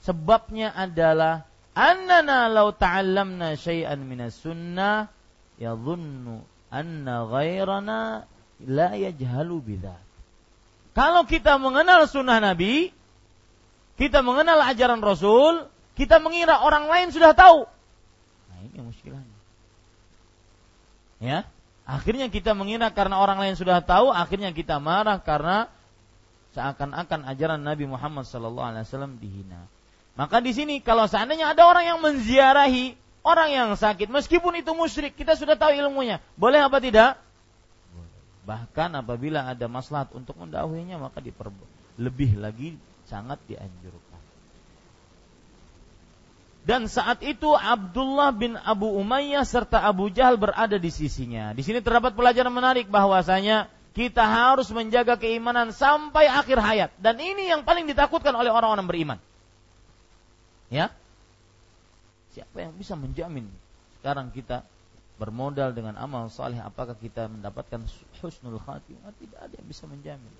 [0.00, 1.44] Sebabnya adalah
[1.76, 5.12] annana law ta'allamna syai'an minas sunnah
[5.60, 6.40] yadhunnu
[6.72, 8.24] anna ghairana
[8.64, 10.07] la yajhalu bidzalik.
[10.98, 12.90] Kalau kita mengenal sunnah Nabi,
[13.94, 17.70] kita mengenal ajaran Rasul, kita mengira orang lain sudah tahu.
[18.50, 19.38] Nah ini muskilahnya.
[21.22, 21.46] Ya,
[21.86, 25.70] akhirnya kita mengira karena orang lain sudah tahu, akhirnya kita marah karena
[26.58, 28.58] seakan-akan ajaran Nabi Muhammad SAW
[29.22, 29.70] dihina.
[30.18, 35.14] Maka di sini kalau seandainya ada orang yang menziarahi orang yang sakit, meskipun itu musyrik,
[35.14, 37.22] kita sudah tahu ilmunya, boleh apa tidak?
[38.48, 41.52] Bahkan apabila ada maslahat untuk mendakwahinya maka diper
[42.00, 44.20] lebih lagi sangat dianjurkan.
[46.64, 51.52] Dan saat itu Abdullah bin Abu Umayyah serta Abu Jahal berada di sisinya.
[51.52, 57.52] Di sini terdapat pelajaran menarik bahwasanya kita harus menjaga keimanan sampai akhir hayat dan ini
[57.52, 59.18] yang paling ditakutkan oleh orang-orang beriman.
[60.72, 60.92] Ya.
[62.32, 63.48] Siapa yang bisa menjamin
[64.00, 64.64] sekarang kita
[65.18, 67.82] bermodal dengan amal saleh apakah kita mendapatkan
[68.22, 70.34] husnul khatimah tidak ada yang bisa menjamin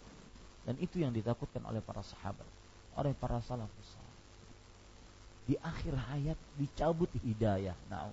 [0.62, 2.46] dan itu yang ditakutkan oleh para sahabat
[2.94, 3.98] oleh para salafus
[5.48, 7.72] di akhir hayat dicabut hidayah.
[7.88, 8.12] Nah,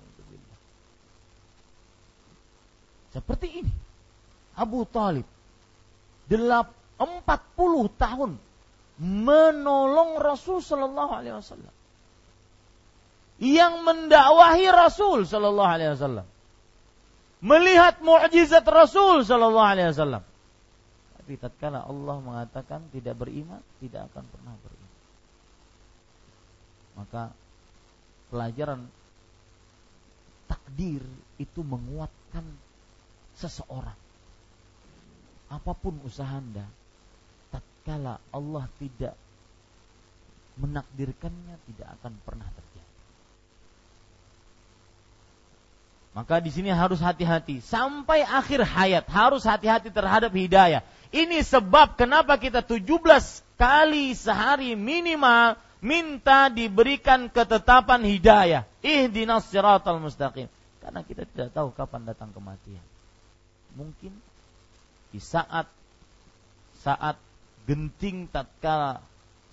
[3.11, 3.74] seperti ini.
[4.55, 5.28] Abu Talib.
[6.32, 8.32] Delap 40 tahun
[9.03, 11.76] menolong Rasul Sallallahu Alaihi Wasallam.
[13.43, 16.28] Yang mendakwahi Rasul Sallallahu Alaihi Wasallam.
[17.46, 20.24] Melihat mukjizat Rasul Sallallahu Alaihi Wasallam.
[21.22, 24.93] Tapi tatkala Allah mengatakan tidak beriman, tidak akan pernah beriman.
[26.98, 27.24] Maka
[28.34, 28.89] pelajaran
[30.50, 31.06] takdir
[31.38, 32.46] itu menguatkan
[33.38, 33.98] seseorang.
[35.54, 36.66] Apa pun usaha Anda,
[37.54, 39.14] tatkala Allah tidak
[40.56, 42.64] menakdirkannya tidak akan pernah terjadi.
[46.16, 50.80] Maka di sini harus hati-hati sampai akhir hayat harus hati-hati terhadap hidayah.
[51.11, 52.88] Ini sebab kenapa kita 17
[53.59, 58.63] kali sehari minimal minta diberikan ketetapan hidayah.
[58.80, 60.47] Ihdinas siratal mustaqim.
[60.80, 62.84] Karena kita tidak tahu kapan datang kematian
[63.76, 64.16] mungkin
[65.11, 65.68] di saat
[66.82, 67.20] saat
[67.68, 69.03] genting tatkala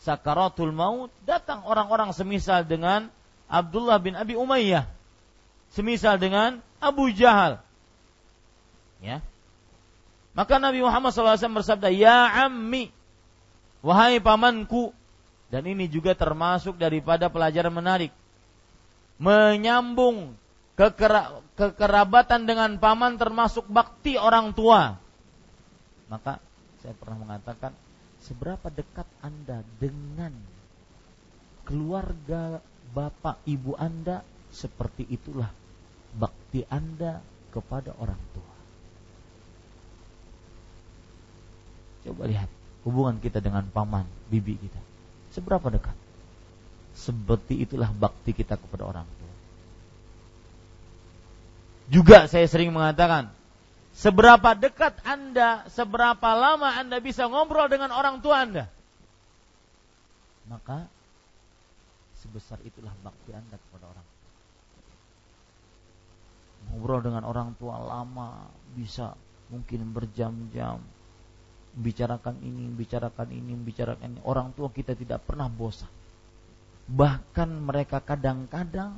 [0.02, 3.10] sakaratul maut datang orang-orang semisal dengan
[3.50, 4.86] Abdullah bin Abi Umayyah
[5.72, 7.60] semisal dengan Abu Jahal.
[9.02, 9.24] Ya.
[10.32, 12.88] Maka Nabi Muhammad SAW bersabda ya ammi
[13.84, 14.94] wahai pamanku.
[15.52, 18.08] Dan ini juga termasuk daripada pelajaran menarik.
[19.20, 20.32] Menyambung
[20.80, 24.96] kekera, kekerabatan dengan paman termasuk bakti orang tua.
[26.08, 26.40] Maka
[26.80, 27.76] saya pernah mengatakan
[28.24, 30.32] seberapa dekat Anda dengan
[31.68, 32.64] keluarga
[32.96, 35.52] bapak ibu Anda seperti itulah
[36.16, 37.20] bakti Anda
[37.52, 38.52] kepada orang tua.
[42.02, 42.50] Coba lihat
[42.82, 44.80] hubungan kita dengan paman, bibi kita.
[45.32, 45.96] Seberapa dekat?
[46.92, 49.32] Seperti itulah bakti kita kepada orang tua.
[51.88, 53.32] Juga saya sering mengatakan,
[53.96, 58.64] seberapa dekat Anda, seberapa lama Anda bisa ngobrol dengan orang tua Anda.
[60.50, 60.90] Maka
[62.20, 64.01] sebesar itulah bakti Anda kepada orang tua.
[66.72, 69.12] Ngobrol dengan orang tua lama bisa
[69.52, 70.80] mungkin berjam-jam
[71.76, 74.20] bicarakan ini, bicarakan ini, bicarakan ini.
[74.24, 75.92] Orang tua kita tidak pernah bosan.
[76.88, 78.96] Bahkan mereka kadang-kadang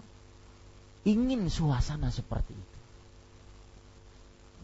[1.04, 2.74] ingin suasana seperti itu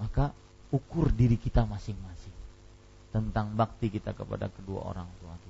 [0.01, 0.33] maka
[0.73, 2.33] ukur diri kita masing-masing
[3.13, 5.50] tentang bakti kita kepada kedua orang tua kita.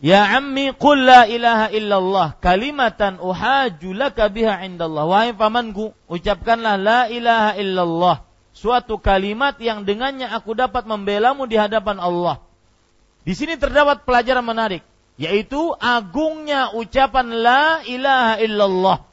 [0.00, 5.04] Ya ammi qul la ilaha illallah kalimatan uhaju laka biha indallah.
[5.04, 8.16] Wahai pamanku, ucapkanlah la ilaha illallah.
[8.56, 12.40] Suatu kalimat yang dengannya aku dapat membelamu di hadapan Allah.
[13.28, 14.80] Di sini terdapat pelajaran menarik,
[15.20, 19.09] yaitu agungnya ucapan la ilaha illallah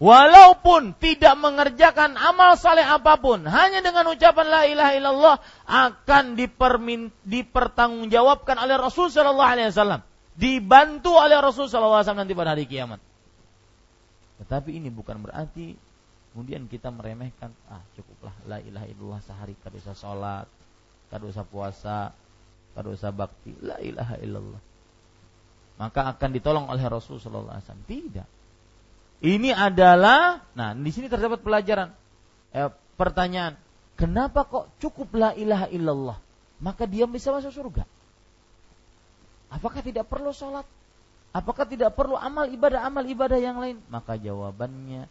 [0.00, 5.36] walaupun tidak mengerjakan amal saleh apa pun, hanya dengan ucapan la ilaha illallah
[5.68, 10.00] akan dipermin, dipertanggungjawabkan oleh Rasul Shallallahu Alaihi Wasallam,
[10.34, 12.98] dibantu oleh Rasul Shallallahu Alaihi Wasallam nanti pada hari kiamat.
[14.40, 15.76] Tetapi ini bukan berarti
[16.32, 20.48] kemudian kita meremehkan, ah cukuplah la ilaha illallah sehari kada usah sholat,
[21.12, 22.16] kada usah puasa,
[22.72, 24.62] kada usah bakti, la ilaha illallah.
[25.76, 27.84] Maka akan ditolong oleh Rasul Shallallahu Alaihi Wasallam.
[27.84, 28.39] Tidak
[29.20, 31.92] ini adalah, nah di sini terdapat pelajaran.
[32.56, 33.60] Eh, pertanyaan,
[34.00, 36.18] kenapa kok cukup la ilaha illallah?
[36.60, 37.84] Maka dia bisa masuk surga.
[39.52, 40.64] Apakah tidak perlu sholat?
[41.30, 43.78] Apakah tidak perlu amal ibadah amal ibadah yang lain?
[43.92, 45.06] Maka jawabannya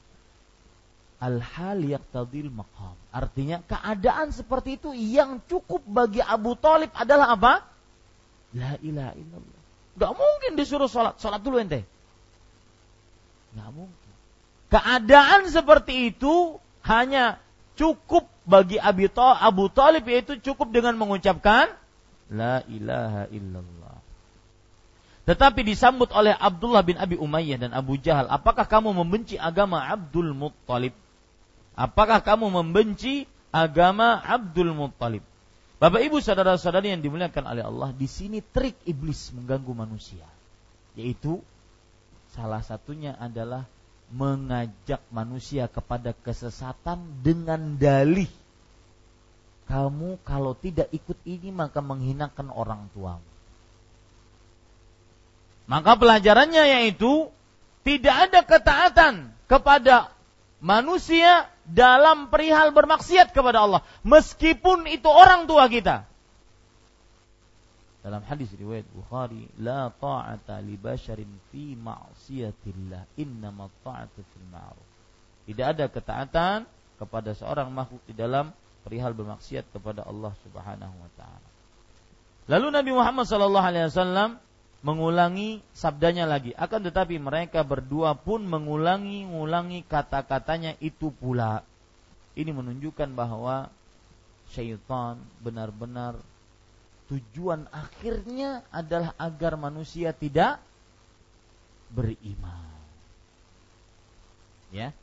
[1.20, 2.96] al-hal yaqtadil maqam.
[3.12, 7.54] Artinya keadaan seperti itu yang cukup bagi Abu Talib adalah apa?
[8.56, 9.60] La ilaha illallah.
[10.00, 11.20] Gak mungkin disuruh sholat.
[11.20, 11.84] Sholat dulu ente.
[13.58, 14.14] Gak mungkin.
[14.70, 17.42] Keadaan seperti itu hanya
[17.74, 21.74] cukup bagi Abu Talib yaitu cukup dengan mengucapkan
[22.30, 23.98] La ilaha illallah.
[25.26, 28.30] Tetapi disambut oleh Abdullah bin Abi Umayyah dan Abu Jahal.
[28.30, 30.94] Apakah kamu membenci agama Abdul Muttalib?
[31.78, 35.22] Apakah kamu membenci agama Abdul Muttalib?
[35.78, 40.26] Bapak Ibu saudara-saudari yang dimuliakan oleh Allah, di sini trik iblis mengganggu manusia.
[40.98, 41.40] Yaitu
[42.34, 43.66] salah satunya adalah
[44.10, 48.30] mengajak manusia kepada kesesatan dengan dalih
[49.70, 53.22] kamu kalau tidak ikut ini maka menghinakan orang tuamu.
[55.70, 57.30] Maka pelajarannya yaitu
[57.86, 60.10] tidak ada ketaatan kepada
[60.58, 66.09] manusia dalam perihal bermaksiat kepada Allah meskipun itu orang tua kita.
[68.00, 74.88] Dalam hadis riwayat Bukhari la ta'ata li basharin fi ma'siyatillah innama ta'atu fil ma'ruf.
[75.44, 76.64] Tidak ada ketaatan
[76.96, 78.56] kepada seorang makhluk di dalam
[78.88, 81.50] perihal bermaksiat kepada Allah Subhanahu wa taala.
[82.50, 84.40] Lalu Nabi Muhammad sallallahu alaihi wasallam
[84.80, 86.56] mengulangi sabdanya lagi.
[86.56, 91.68] Akan tetapi mereka berdua pun mengulangi-ulangi kata-katanya itu pula.
[92.40, 93.68] Ini menunjukkan bahwa
[94.50, 96.18] syaitan benar-benar
[97.10, 100.62] tujuan akhirnya adalah agar manusia tidak
[101.90, 102.70] beriman.
[104.70, 104.94] Ya.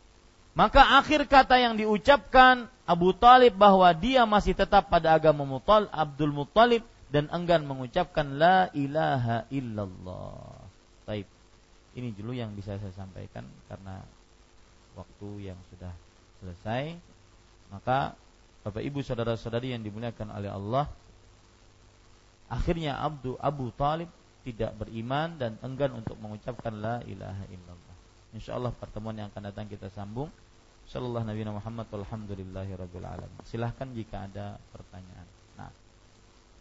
[0.56, 6.32] Maka akhir kata yang diucapkan Abu Talib bahwa dia masih tetap pada agama Mutal, Abdul
[6.32, 10.62] Muttalib dan enggan mengucapkan la ilaha illallah.
[11.04, 11.26] Baik.
[11.98, 14.00] Ini dulu yang bisa saya sampaikan karena
[14.96, 15.92] waktu yang sudah
[16.40, 16.96] selesai.
[17.68, 18.14] Maka
[18.62, 20.90] Bapak Ibu saudara-saudari yang dimuliakan oleh Allah,
[22.46, 24.10] Akhirnya Abdu Abu Talib
[24.46, 27.96] tidak beriman dan enggan untuk mengucapkan la ilaha illallah.
[28.30, 30.30] Insyaallah pertemuan yang akan datang kita sambung.
[30.86, 33.42] Sallallahu Nabi Muhammad walhamdulillahi rabbil alamin.
[33.42, 35.26] Silahkan jika ada pertanyaan.
[35.58, 35.74] Nah.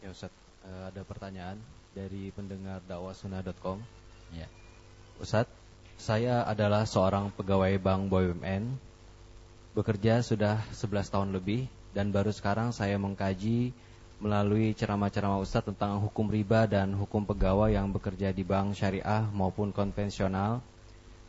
[0.01, 0.33] Ya Ustaz,
[0.65, 1.61] eh, ada pertanyaan
[1.93, 3.85] dari pendengar dakwahsunnah.com.
[4.33, 4.49] Ya.
[5.21, 5.45] Ustaz,
[6.01, 8.63] saya adalah seorang pegawai bank BUMN.
[9.77, 13.71] Bekerja sudah 11 tahun lebih dan baru sekarang saya mengkaji
[14.23, 19.75] melalui ceramah-ceramah Ustadz tentang hukum riba dan hukum pegawai yang bekerja di bank syariah maupun
[19.75, 20.63] konvensional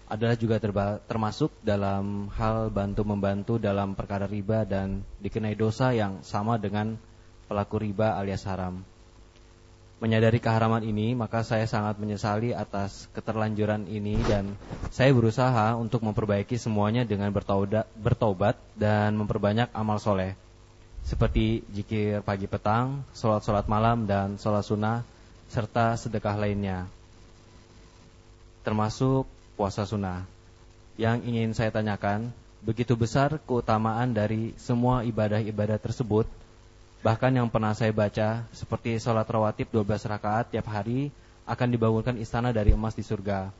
[0.07, 0.63] adalah juga
[1.03, 6.95] termasuk dalam hal bantu-membantu dalam perkara riba dan dikenai dosa yang sama dengan
[7.51, 8.87] pelaku riba alias haram.
[9.97, 14.55] Menyadari keharaman ini, maka saya sangat menyesali atas keterlanjuran ini dan
[14.93, 17.33] saya berusaha untuk memperbaiki semuanya dengan
[17.97, 20.37] bertobat dan memperbanyak amal soleh
[21.07, 25.07] seperti jikir pagi petang, sholat-sholat malam, dan sholat sunnah,
[25.47, 26.91] serta sedekah lainnya,
[28.67, 29.23] termasuk
[29.55, 30.27] puasa sunnah.
[30.99, 32.35] Yang ingin saya tanyakan,
[32.67, 36.27] begitu besar keutamaan dari semua ibadah-ibadah tersebut,
[37.07, 41.15] bahkan yang pernah saya baca, seperti sholat rawatib 12 rakaat tiap hari,
[41.47, 43.55] akan dibangunkan istana dari emas di surga.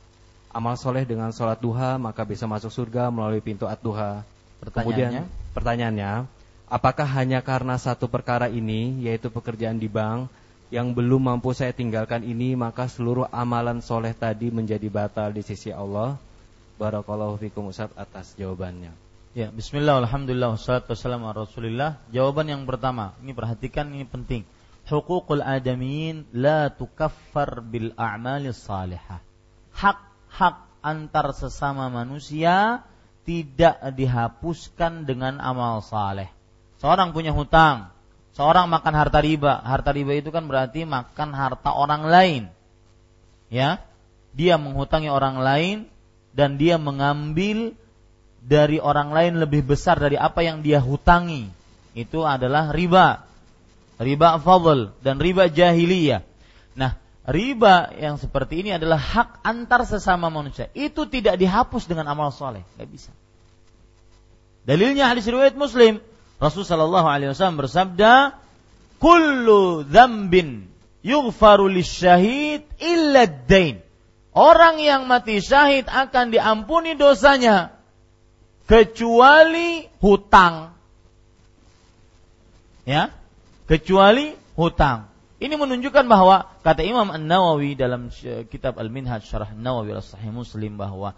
[0.51, 4.27] Amal soleh dengan sholat duha, maka bisa masuk surga melalui pintu ad-duha.
[4.75, 5.23] Kemudian,
[5.55, 6.27] pertanyaannya,
[6.67, 10.27] Apakah hanya karena satu perkara ini, yaitu pekerjaan di bank,
[10.67, 15.71] yang belum mampu saya tinggalkan ini, maka seluruh amalan soleh tadi menjadi batal di sisi
[15.71, 16.19] Allah?
[16.75, 18.91] Barakallahu fikum Ustaz atas jawabannya.
[19.31, 22.03] Ya, bismillah, alhamdulillah, wassalatu wassalamu rasulillah.
[22.11, 24.43] Jawaban yang pertama, ini perhatikan, ini penting.
[24.91, 29.23] Hukukul adamiyin la tukaffar bil a'mali salihah.
[29.71, 32.83] Hak-hak antar sesama manusia
[33.23, 36.36] tidak dihapuskan dengan amal saleh.
[36.77, 37.89] Seorang punya hutang,
[38.37, 39.61] seorang makan harta riba.
[39.65, 42.43] Harta riba itu kan berarti makan harta orang lain.
[43.49, 43.81] Ya.
[44.37, 45.77] Dia menghutangi orang lain
[46.37, 47.73] dan dia mengambil
[48.37, 51.49] dari orang lain lebih besar dari apa yang dia hutangi.
[51.97, 53.25] Itu adalah riba.
[53.97, 56.21] Riba fadl dan riba jahiliyah.
[56.77, 56.93] Nah,
[57.25, 60.69] riba yang seperti ini adalah hak antar sesama manusia.
[60.77, 63.09] Itu tidak dihapus dengan amal soleh, nggak bisa.
[64.69, 65.97] Dalilnya hadis riwayat Muslim,
[66.37, 68.37] Rasul sallallahu alaihi wasallam bersabda,
[69.01, 70.69] "Kullu dzambin
[71.01, 73.81] yughfaru lisyahid illa dain."
[74.37, 77.73] Orang yang mati syahid akan diampuni dosanya
[78.69, 80.77] kecuali hutang.
[82.85, 83.09] Ya,
[83.65, 85.09] kecuali hutang.
[85.41, 88.13] Ini menunjukkan bahwa kata Imam An-Nawawi dalam
[88.49, 91.17] kitab Al-Minhaj Syarah An-Nawawi Sahih Muslim bahwa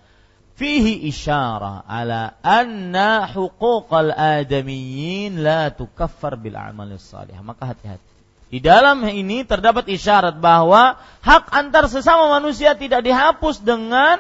[0.60, 7.40] fihi isyarah ala anna huquqal adamiyyin la tukaffar bil amal salih.
[7.40, 8.03] Maka hati-hati.
[8.49, 14.19] Di dalam ini terdapat isyarat bahwa hak antar sesama manusia tidak dihapus dengan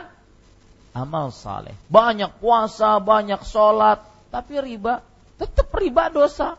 [0.95, 1.75] amal saleh.
[1.91, 3.99] Banyak puasa, banyak sholat,
[4.31, 5.03] tapi riba
[5.35, 6.55] tetap riba dosa.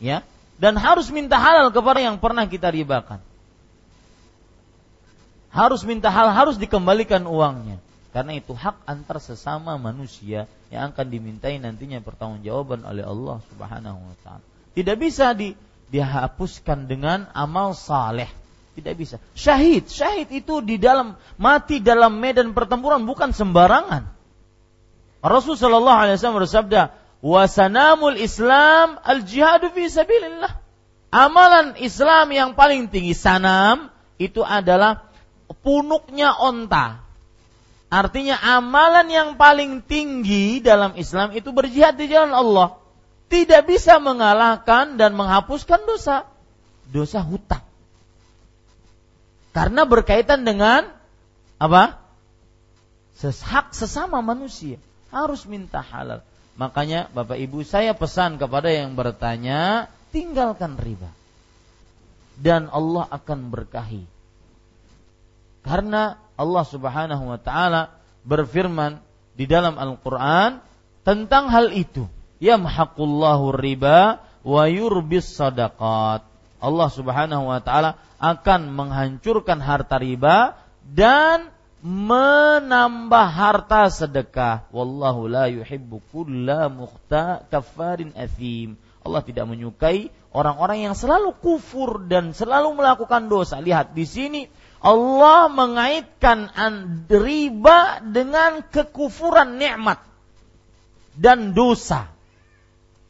[0.00, 0.24] Ya,
[0.56, 3.20] dan harus minta halal kepada yang pernah kita ribakan.
[5.50, 7.82] Harus minta hal, harus dikembalikan uangnya.
[8.10, 14.16] Karena itu hak antar sesama manusia yang akan dimintai nantinya pertanggungjawaban oleh Allah Subhanahu wa
[14.26, 14.42] taala.
[14.74, 15.54] Tidak bisa di,
[15.94, 18.26] dihapuskan dengan amal saleh.
[18.74, 19.22] Tidak bisa.
[19.38, 24.10] Syahid, syahid itu di dalam mati dalam medan pertempuran bukan sembarangan.
[25.22, 26.82] Rasul sallallahu alaihi wasallam bersabda,
[27.22, 30.58] "Wasanamul Islam al-jihadu fi sabilillah."
[31.10, 35.10] Amalan Islam yang paling tinggi sanam itu adalah
[35.66, 37.09] punuknya onta
[37.90, 42.78] Artinya amalan yang paling tinggi dalam Islam itu berjihad di jalan Allah.
[43.26, 46.22] Tidak bisa mengalahkan dan menghapuskan dosa.
[46.86, 47.66] Dosa hutang.
[49.50, 50.86] Karena berkaitan dengan
[51.58, 51.98] apa?
[53.20, 54.78] Hak sesama manusia
[55.10, 56.22] harus minta halal.
[56.54, 61.10] Makanya Bapak Ibu saya pesan kepada yang bertanya, tinggalkan riba.
[62.38, 64.06] Dan Allah akan berkahi.
[65.60, 67.92] Karena Allah Subhanahu wa taala
[68.24, 69.04] berfirman
[69.36, 70.64] di dalam Al-Qur'an
[71.04, 72.08] tentang hal itu.
[72.40, 76.24] Yamhaqullahu riba wa yurbis sadaqat.
[76.60, 81.52] Allah Subhanahu wa taala akan menghancurkan harta riba dan
[81.84, 84.68] menambah harta sedekah.
[84.72, 88.80] Wallahu la yuhibbu kulla mukhta kafarin athim.
[89.00, 93.56] Allah tidak menyukai orang-orang yang selalu kufur dan selalu melakukan dosa.
[93.64, 94.40] Lihat di sini
[94.80, 96.48] Allah mengaitkan
[97.12, 100.00] riba dengan kekufuran nikmat
[101.12, 102.08] dan dosa.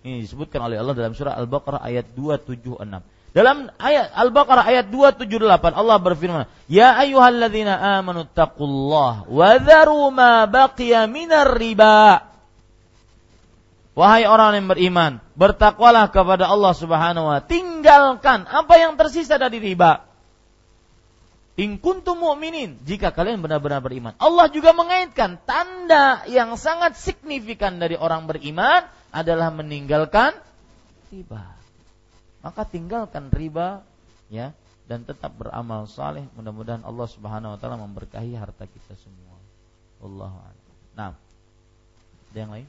[0.02, 2.82] Ini disebutkan oleh Allah dalam surah Al-Baqarah ayat 276.
[3.30, 11.06] Dalam ayat Al-Baqarah ayat 278 Allah berfirman, "Ya ayyuhalladzina amanu taqullah wa dharu ma baqiya
[11.06, 12.26] minar riba."
[13.94, 20.09] Wahai orang yang beriman, bertakwalah kepada Allah Subhanahu wa tinggalkan apa yang tersisa dari riba.
[21.60, 24.16] In kuntum mu'minin, jika kalian benar-benar beriman.
[24.16, 30.32] Allah juga mengaitkan tanda yang sangat signifikan dari orang beriman adalah meninggalkan
[31.12, 31.52] riba.
[32.40, 33.84] Maka tinggalkan riba
[34.32, 34.56] ya
[34.88, 36.24] dan tetap beramal saleh.
[36.32, 39.36] Mudah-mudahan Allah Subhanahu wa taala memberkahi harta kita semua.
[40.00, 40.64] Wallahu a'lam.
[40.96, 41.12] Nah
[42.32, 42.68] ada yang lain?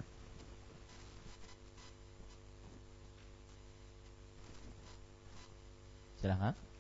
[6.20, 6.71] Silahkan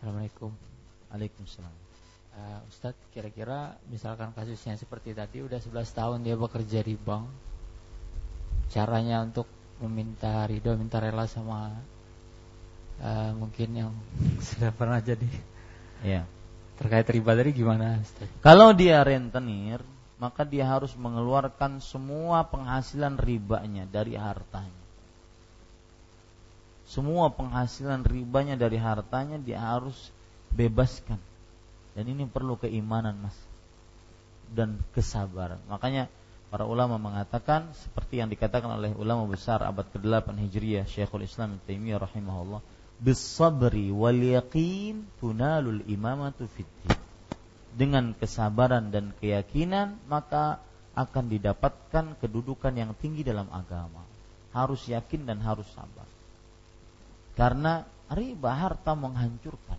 [0.00, 0.48] Assalamualaikum
[1.12, 1.74] Waalaikumsalam
[2.32, 7.28] uh, Ustadz kira-kira misalkan kasusnya seperti tadi udah 11 tahun dia bekerja di bank
[8.72, 9.44] caranya untuk
[9.76, 11.76] meminta ridho, minta rela sama
[13.04, 13.92] uh, mungkin yang
[14.48, 15.28] sudah pernah jadi
[16.00, 16.24] ya.
[16.80, 18.00] terkait riba tadi gimana?
[18.40, 19.84] Kalau dia rentenir,
[20.16, 24.79] maka dia harus mengeluarkan semua penghasilan ribanya dari hartanya.
[26.90, 30.10] Semua penghasilan ribanya dari hartanya dia harus
[30.50, 31.22] bebaskan.
[31.94, 33.38] Dan ini perlu keimanan, Mas.
[34.50, 35.62] Dan kesabaran.
[35.70, 36.10] Makanya
[36.50, 42.02] Para ulama mengatakan seperti yang dikatakan oleh ulama besar abad ke-8 Hijriah Syekhul Islam Taimiyah
[42.02, 42.58] rahimahullah,
[42.98, 46.98] "Bisabri wal yaqin tunalul imamatu fiddin."
[47.70, 50.58] Dengan kesabaran dan keyakinan maka
[50.98, 54.02] akan didapatkan kedudukan yang tinggi dalam agama.
[54.50, 56.09] Harus yakin dan harus sabar.
[57.38, 59.78] Karena riba harta menghancurkan.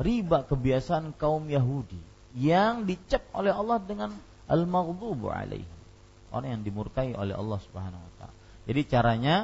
[0.00, 1.98] Riba kebiasaan kaum Yahudi
[2.36, 4.14] yang dicap oleh Allah dengan
[4.46, 5.66] al-maghdubu alaihi
[6.30, 8.34] orang yang dimurkai oleh Allah Subhanahu wa taala.
[8.64, 9.36] Jadi caranya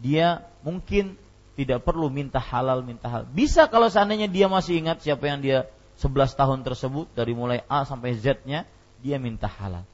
[0.00, 1.16] dia mungkin
[1.54, 3.28] tidak perlu minta halal minta halal.
[3.28, 5.68] Bisa kalau seandainya dia masih ingat siapa yang dia
[6.00, 8.64] 11 tahun tersebut dari mulai A sampai Z-nya
[9.04, 9.84] dia minta halal.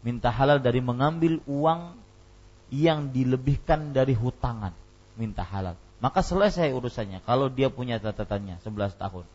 [0.00, 2.00] Minta halal dari mengambil uang
[2.72, 4.72] yang dilebihkan dari hutangan,
[5.20, 5.76] minta halal.
[6.00, 9.28] Maka selesai urusannya kalau dia punya catatannya 11 tahun.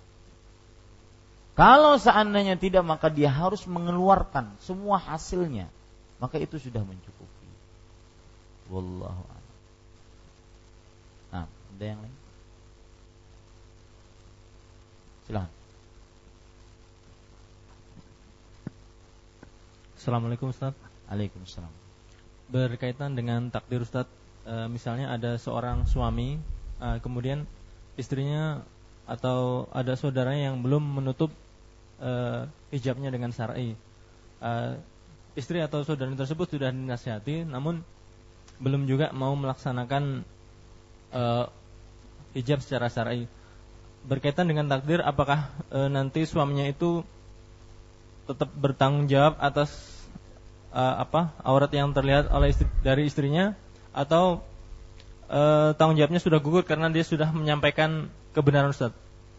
[1.56, 5.70] Kalau seandainya tidak maka dia harus mengeluarkan semua hasilnya.
[6.18, 7.48] Maka itu sudah mencukupi.
[8.74, 9.56] Wallahu a'lam.
[11.32, 12.18] Nah, ada yang lain?
[15.30, 15.52] Silakan.
[19.96, 20.76] Assalamualaikum Ustaz.
[21.10, 21.72] Waalaikumsalam.
[22.52, 24.06] Berkaitan dengan takdir Ustaz,
[24.46, 26.40] e, misalnya ada seorang suami,
[26.80, 27.44] e, kemudian
[28.00, 28.62] istrinya
[29.06, 31.30] atau ada saudaranya yang belum menutup
[32.02, 33.78] uh, hijabnya dengan syar'i.
[34.42, 34.78] Uh,
[35.38, 37.86] istri atau saudara tersebut sudah dinasihati, namun
[38.58, 40.24] belum juga mau melaksanakan
[41.14, 41.46] uh,
[42.34, 43.28] hijab secara syar'i.
[44.06, 47.06] Berkaitan dengan takdir, apakah uh, nanti suaminya itu
[48.26, 49.70] tetap bertanggung jawab atas
[50.74, 53.54] uh, apa aurat yang terlihat oleh istri, dari istrinya,
[53.96, 54.44] atau
[55.32, 58.92] uh, tanggung jawabnya sudah gugur karena dia sudah menyampaikan kebenaran Ustaz.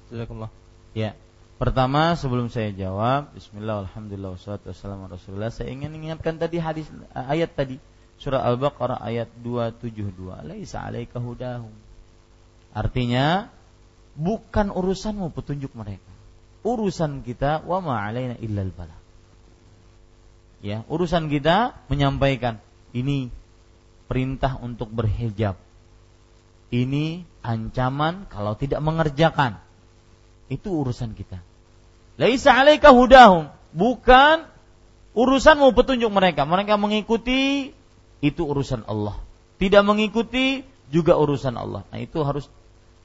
[0.08, 0.50] Jazakumullah.
[0.96, 1.12] Ya.
[1.56, 5.48] Pertama sebelum saya jawab, Bismillah, Alhamdulillah, wassalatu wassalamu Rasulullah.
[5.48, 6.84] Saya ingin mengingatkan tadi hadis
[7.16, 7.80] ayat tadi
[8.20, 10.44] surah Al-Baqarah ayat 272.
[10.44, 11.72] Laisa 'alaika hudahum.
[12.76, 13.48] Artinya
[14.12, 16.12] bukan urusanmu petunjuk mereka.
[16.60, 18.96] Urusan kita wa ma 'alaina illal bala.
[20.60, 22.60] Ya, urusan kita menyampaikan
[22.92, 23.32] ini
[24.06, 25.58] perintah untuk berhijab.
[26.70, 29.62] Ini ancaman kalau tidak mengerjakan
[30.50, 31.42] itu urusan kita.
[32.18, 33.50] Laisa alaika hudahum.
[33.76, 34.46] Bukan
[35.12, 36.48] urusanmu petunjuk mereka.
[36.48, 37.70] Mereka mengikuti
[38.24, 39.18] itu urusan Allah.
[39.60, 41.82] Tidak mengikuti juga urusan Allah.
[41.90, 42.46] Nah, itu harus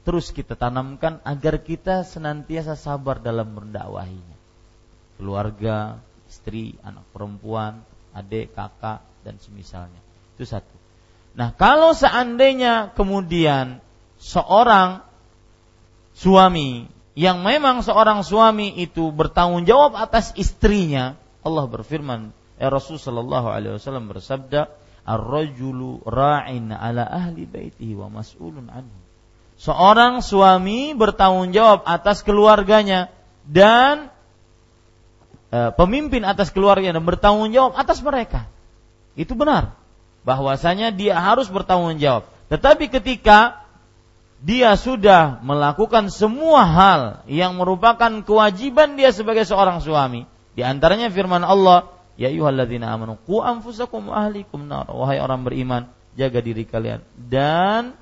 [0.02, 4.38] terus kita tanamkan agar kita senantiasa sabar dalam mendakwahinya.
[5.22, 10.02] Keluarga, istri, anak perempuan, adik, kakak dan semisalnya.
[10.34, 10.81] Itu satu.
[11.32, 13.80] Nah, kalau seandainya kemudian
[14.20, 15.04] seorang
[16.12, 23.52] suami yang memang seorang suami itu bertanggung jawab atas istrinya, Allah berfirman, ya Rasul sallallahu
[23.52, 24.72] alaihi wasallam bersabda,
[25.04, 29.00] "Ar-rajulu ra'in ala ahli baitihi wa mas'ulun anhu."
[29.60, 33.14] Seorang suami bertanggung jawab atas keluarganya
[33.46, 34.10] dan
[35.54, 38.50] e, pemimpin atas keluarganya dan bertanggung jawab atas mereka.
[39.14, 39.78] Itu benar.
[40.22, 42.30] Bahwasanya dia harus bertanggung jawab.
[42.52, 43.66] Tetapi ketika
[44.42, 50.26] dia sudah melakukan semua hal yang merupakan kewajiban dia sebagai seorang suami.
[50.58, 51.90] Di antaranya firman Allah,
[52.20, 54.86] Ya ayyuhalladzina amanu qu anfusakum ahlikum nar.
[54.94, 57.98] Wahai orang beriman, jaga diri kalian dan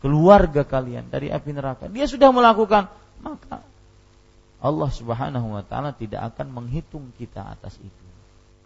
[0.00, 1.86] keluarga kalian dari api neraka.
[1.86, 2.88] Dia sudah melakukan,
[3.20, 3.62] maka
[4.64, 8.04] Allah Subhanahu wa taala tidak akan menghitung kita atas itu.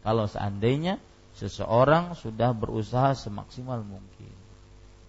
[0.00, 1.02] Kalau seandainya
[1.38, 4.34] seseorang sudah berusaha semaksimal mungkin.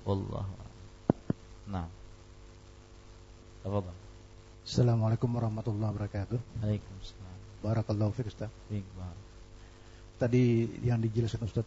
[0.06, 0.45] Allah
[1.69, 1.85] Nah.
[3.61, 3.97] Tafadhal.
[4.65, 6.38] Assalamualaikum warahmatullahi wabarakatuh.
[6.61, 7.38] Waalaikumsalam.
[7.65, 8.49] Barakallahu fiik Ustaz.
[10.18, 10.43] Tadi
[10.85, 11.65] yang dijelaskan Ustaz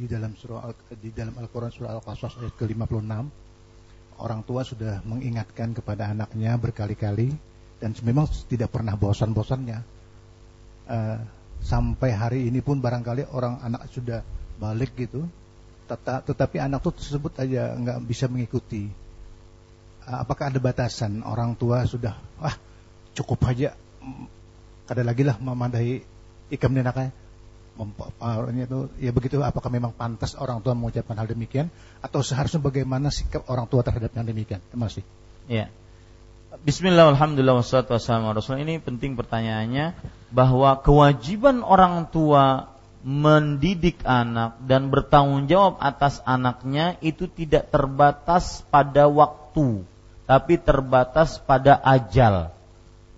[0.00, 3.12] di dalam surah di dalam Al-Qur'an surah Al-Qasas ayat ke-56
[4.24, 7.28] orang tua sudah mengingatkan kepada anaknya berkali-kali
[7.76, 9.78] dan memang tidak pernah bosan-bosannya
[10.88, 11.18] uh,
[11.64, 14.20] sampai hari ini pun barangkali orang anak sudah
[14.60, 15.24] balik gitu
[16.24, 18.88] tetapi anak itu tersebut aja nggak bisa mengikuti.
[20.04, 21.20] Apakah ada batasan?
[21.24, 22.56] Orang tua sudah wah
[23.12, 23.76] cukup aja.
[24.88, 26.00] Ada lagi lah memandai
[26.52, 27.12] ikam nenaknya
[27.74, 31.68] mempowernya itu ya begitu apakah memang pantas orang tua mengucapkan hal demikian?
[32.00, 34.60] Atau seharusnya bagaimana sikap orang tua terhadap yang demikian?
[34.72, 35.04] Kasih.
[35.48, 35.68] Ya
[36.64, 39.92] Bismillah, Alhamdulillah, wassalatu wassalamu Rasul Ini penting pertanyaannya
[40.32, 42.72] Bahwa kewajiban orang tua
[43.04, 49.84] Mendidik anak Dan bertanggung jawab atas anaknya Itu tidak terbatas pada waktu
[50.24, 52.52] tapi terbatas pada ajal.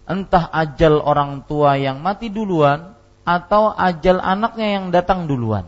[0.07, 2.95] Entah ajal orang tua yang mati duluan
[3.27, 5.67] atau ajal anaknya yang datang duluan.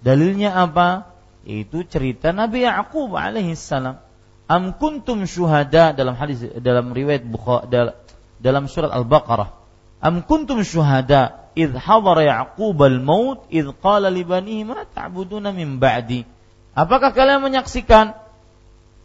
[0.00, 1.12] Dalilnya apa?
[1.44, 4.00] Itu cerita Nabi Yaqub alaihissalam.
[4.44, 7.96] Am kuntum syuhada dalam hadis dalam riwayat Bukhari
[8.36, 9.56] dalam surat Al-Baqarah.
[10.04, 16.28] Am kuntum syuhada id hadara Yaqub al-maut id qala li banihi ma ta'buduna min ba'di.
[16.76, 18.24] Apakah kalian menyaksikan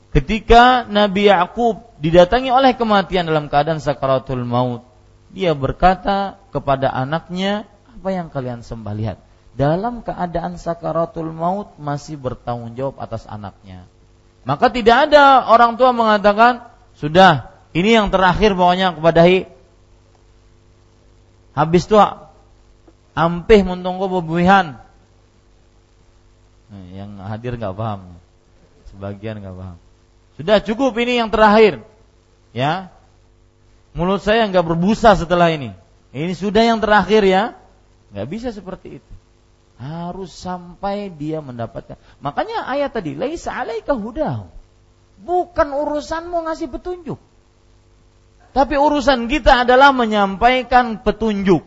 [0.10, 4.82] Ketika Nabi Yakub didatangi oleh kematian dalam keadaan sakaratul maut,
[5.30, 9.22] dia berkata kepada anaknya, "Apa yang kalian sembah lihat?"
[9.54, 13.86] Dalam keadaan sakaratul maut masih bertanggung jawab atas anaknya.
[14.50, 16.66] Maka tidak ada orang tua mengatakan,
[16.98, 19.46] "Sudah, ini yang terakhir pokoknya kepada hi.
[21.54, 22.02] Habis itu
[23.14, 24.82] ampih mentunggu bebuihan."
[26.74, 28.18] Nah, yang hadir nggak paham,
[28.90, 29.78] sebagian nggak paham.
[30.34, 31.86] Sudah cukup ini yang terakhir.
[32.50, 32.90] Ya.
[33.94, 35.78] Mulut saya nggak berbusa setelah ini.
[36.10, 37.54] Ini sudah yang terakhir ya.
[38.10, 39.14] Nggak bisa seperti itu.
[39.80, 41.96] Harus sampai dia mendapatkan.
[42.20, 44.52] Makanya ayat tadi, laisa alaika hudahu.
[45.24, 47.20] Bukan urusanmu ngasih petunjuk.
[48.52, 51.64] Tapi urusan kita adalah menyampaikan petunjuk.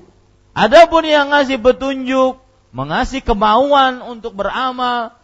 [0.52, 2.36] Adapun yang ngasih petunjuk,
[2.76, 5.16] mengasih kemauan untuk beramal,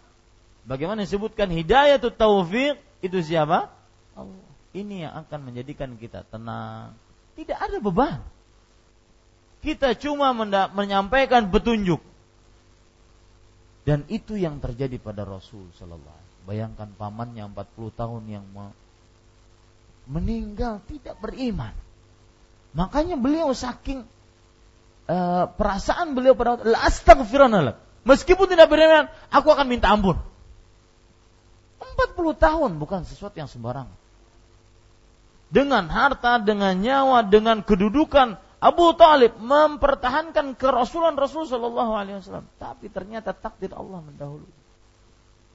[0.65, 3.69] bagaimana disebutkan hidayah itu taufik, itu siapa?
[4.17, 4.49] Allah.
[4.73, 6.97] Ini yang akan menjadikan kita tenang.
[7.37, 8.21] Tidak ada beban.
[9.61, 10.31] Kita cuma
[10.73, 11.99] menyampaikan petunjuk.
[13.89, 18.45] Dan itu yang terjadi pada Rasul sallallahu Bayangkan pamannya 40 tahun yang
[20.05, 21.73] meninggal tidak beriman.
[22.77, 24.05] Makanya beliau saking
[25.09, 27.81] uh, perasaan beliau pada astaghfirullah.
[28.05, 30.21] Meskipun tidak beriman, aku akan minta ampun.
[31.81, 33.97] 40 tahun bukan sesuatu yang sembarangan.
[35.49, 42.47] Dengan harta, dengan nyawa, dengan kedudukan Abu Talib mempertahankan kerasulan Rasul Shallallahu Alaihi Wasallam.
[42.59, 44.51] Tapi ternyata takdir Allah mendahului.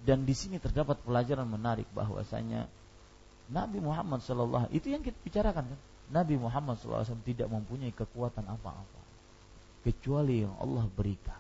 [0.04, 2.68] Dan di sini terdapat pelajaran menarik bahwasanya
[3.52, 5.80] Nabi Muhammad Shallallahu itu yang kita bicarakan kan.
[6.12, 9.02] Nabi Muhammad SAW tidak mempunyai kekuatan apa-apa
[9.88, 11.40] kecuali yang Allah berikan.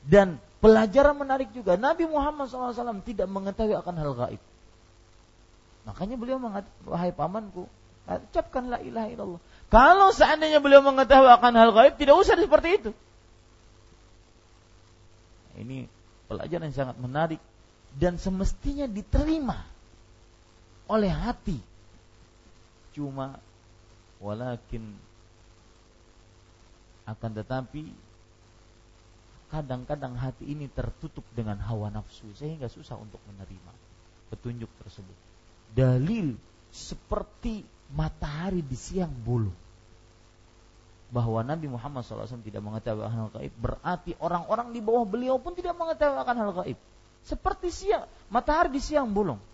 [0.00, 4.42] Dan Pelajaran menarik juga, Nabi Muhammad SAW tidak mengetahui akan hal gaib.
[5.88, 7.64] Makanya beliau mengatakan, wahai pamanku,
[8.18, 9.42] ucapkan la ilaha illallah.
[9.70, 12.90] Kalau seandainya beliau mengetahui akan hal gaib, tidak usah seperti itu.
[15.54, 15.86] Ini
[16.26, 17.40] pelajaran yang sangat menarik.
[17.90, 19.66] dan semestinya diterima
[20.86, 21.58] oleh hati.
[22.94, 23.34] Cuma
[24.22, 24.94] walakin
[27.02, 27.90] akan tetapi
[29.50, 33.74] kadang-kadang hati ini tertutup dengan hawa nafsu sehingga susah untuk menerima
[34.30, 35.18] petunjuk tersebut.
[35.74, 36.38] Dalil
[36.70, 39.52] seperti matahari di siang bulu.
[41.10, 45.74] Bahwa Nabi Muhammad SAW tidak mengetahui hal gaib berarti orang-orang di bawah beliau pun tidak
[45.74, 46.78] mengetahui akan hal gaib.
[47.26, 49.50] Seperti siang matahari di siang bolong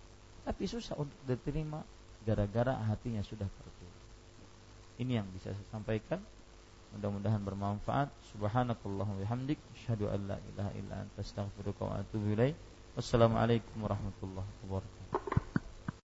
[0.47, 1.83] tapi susah untuk diterima
[2.23, 3.91] gara-gara hatinya sudah tertutup.
[4.95, 6.23] Ini yang bisa saya sampaikan.
[6.95, 8.07] Mudah-mudahan bermanfaat.
[8.31, 12.55] Subhanakallahumma bihamdik asyhadu an la ilaha illa anta astaghfiruka wa atubu ilaik.
[12.95, 15.46] Wassalamualaikum warahmatullahi wabarakatuh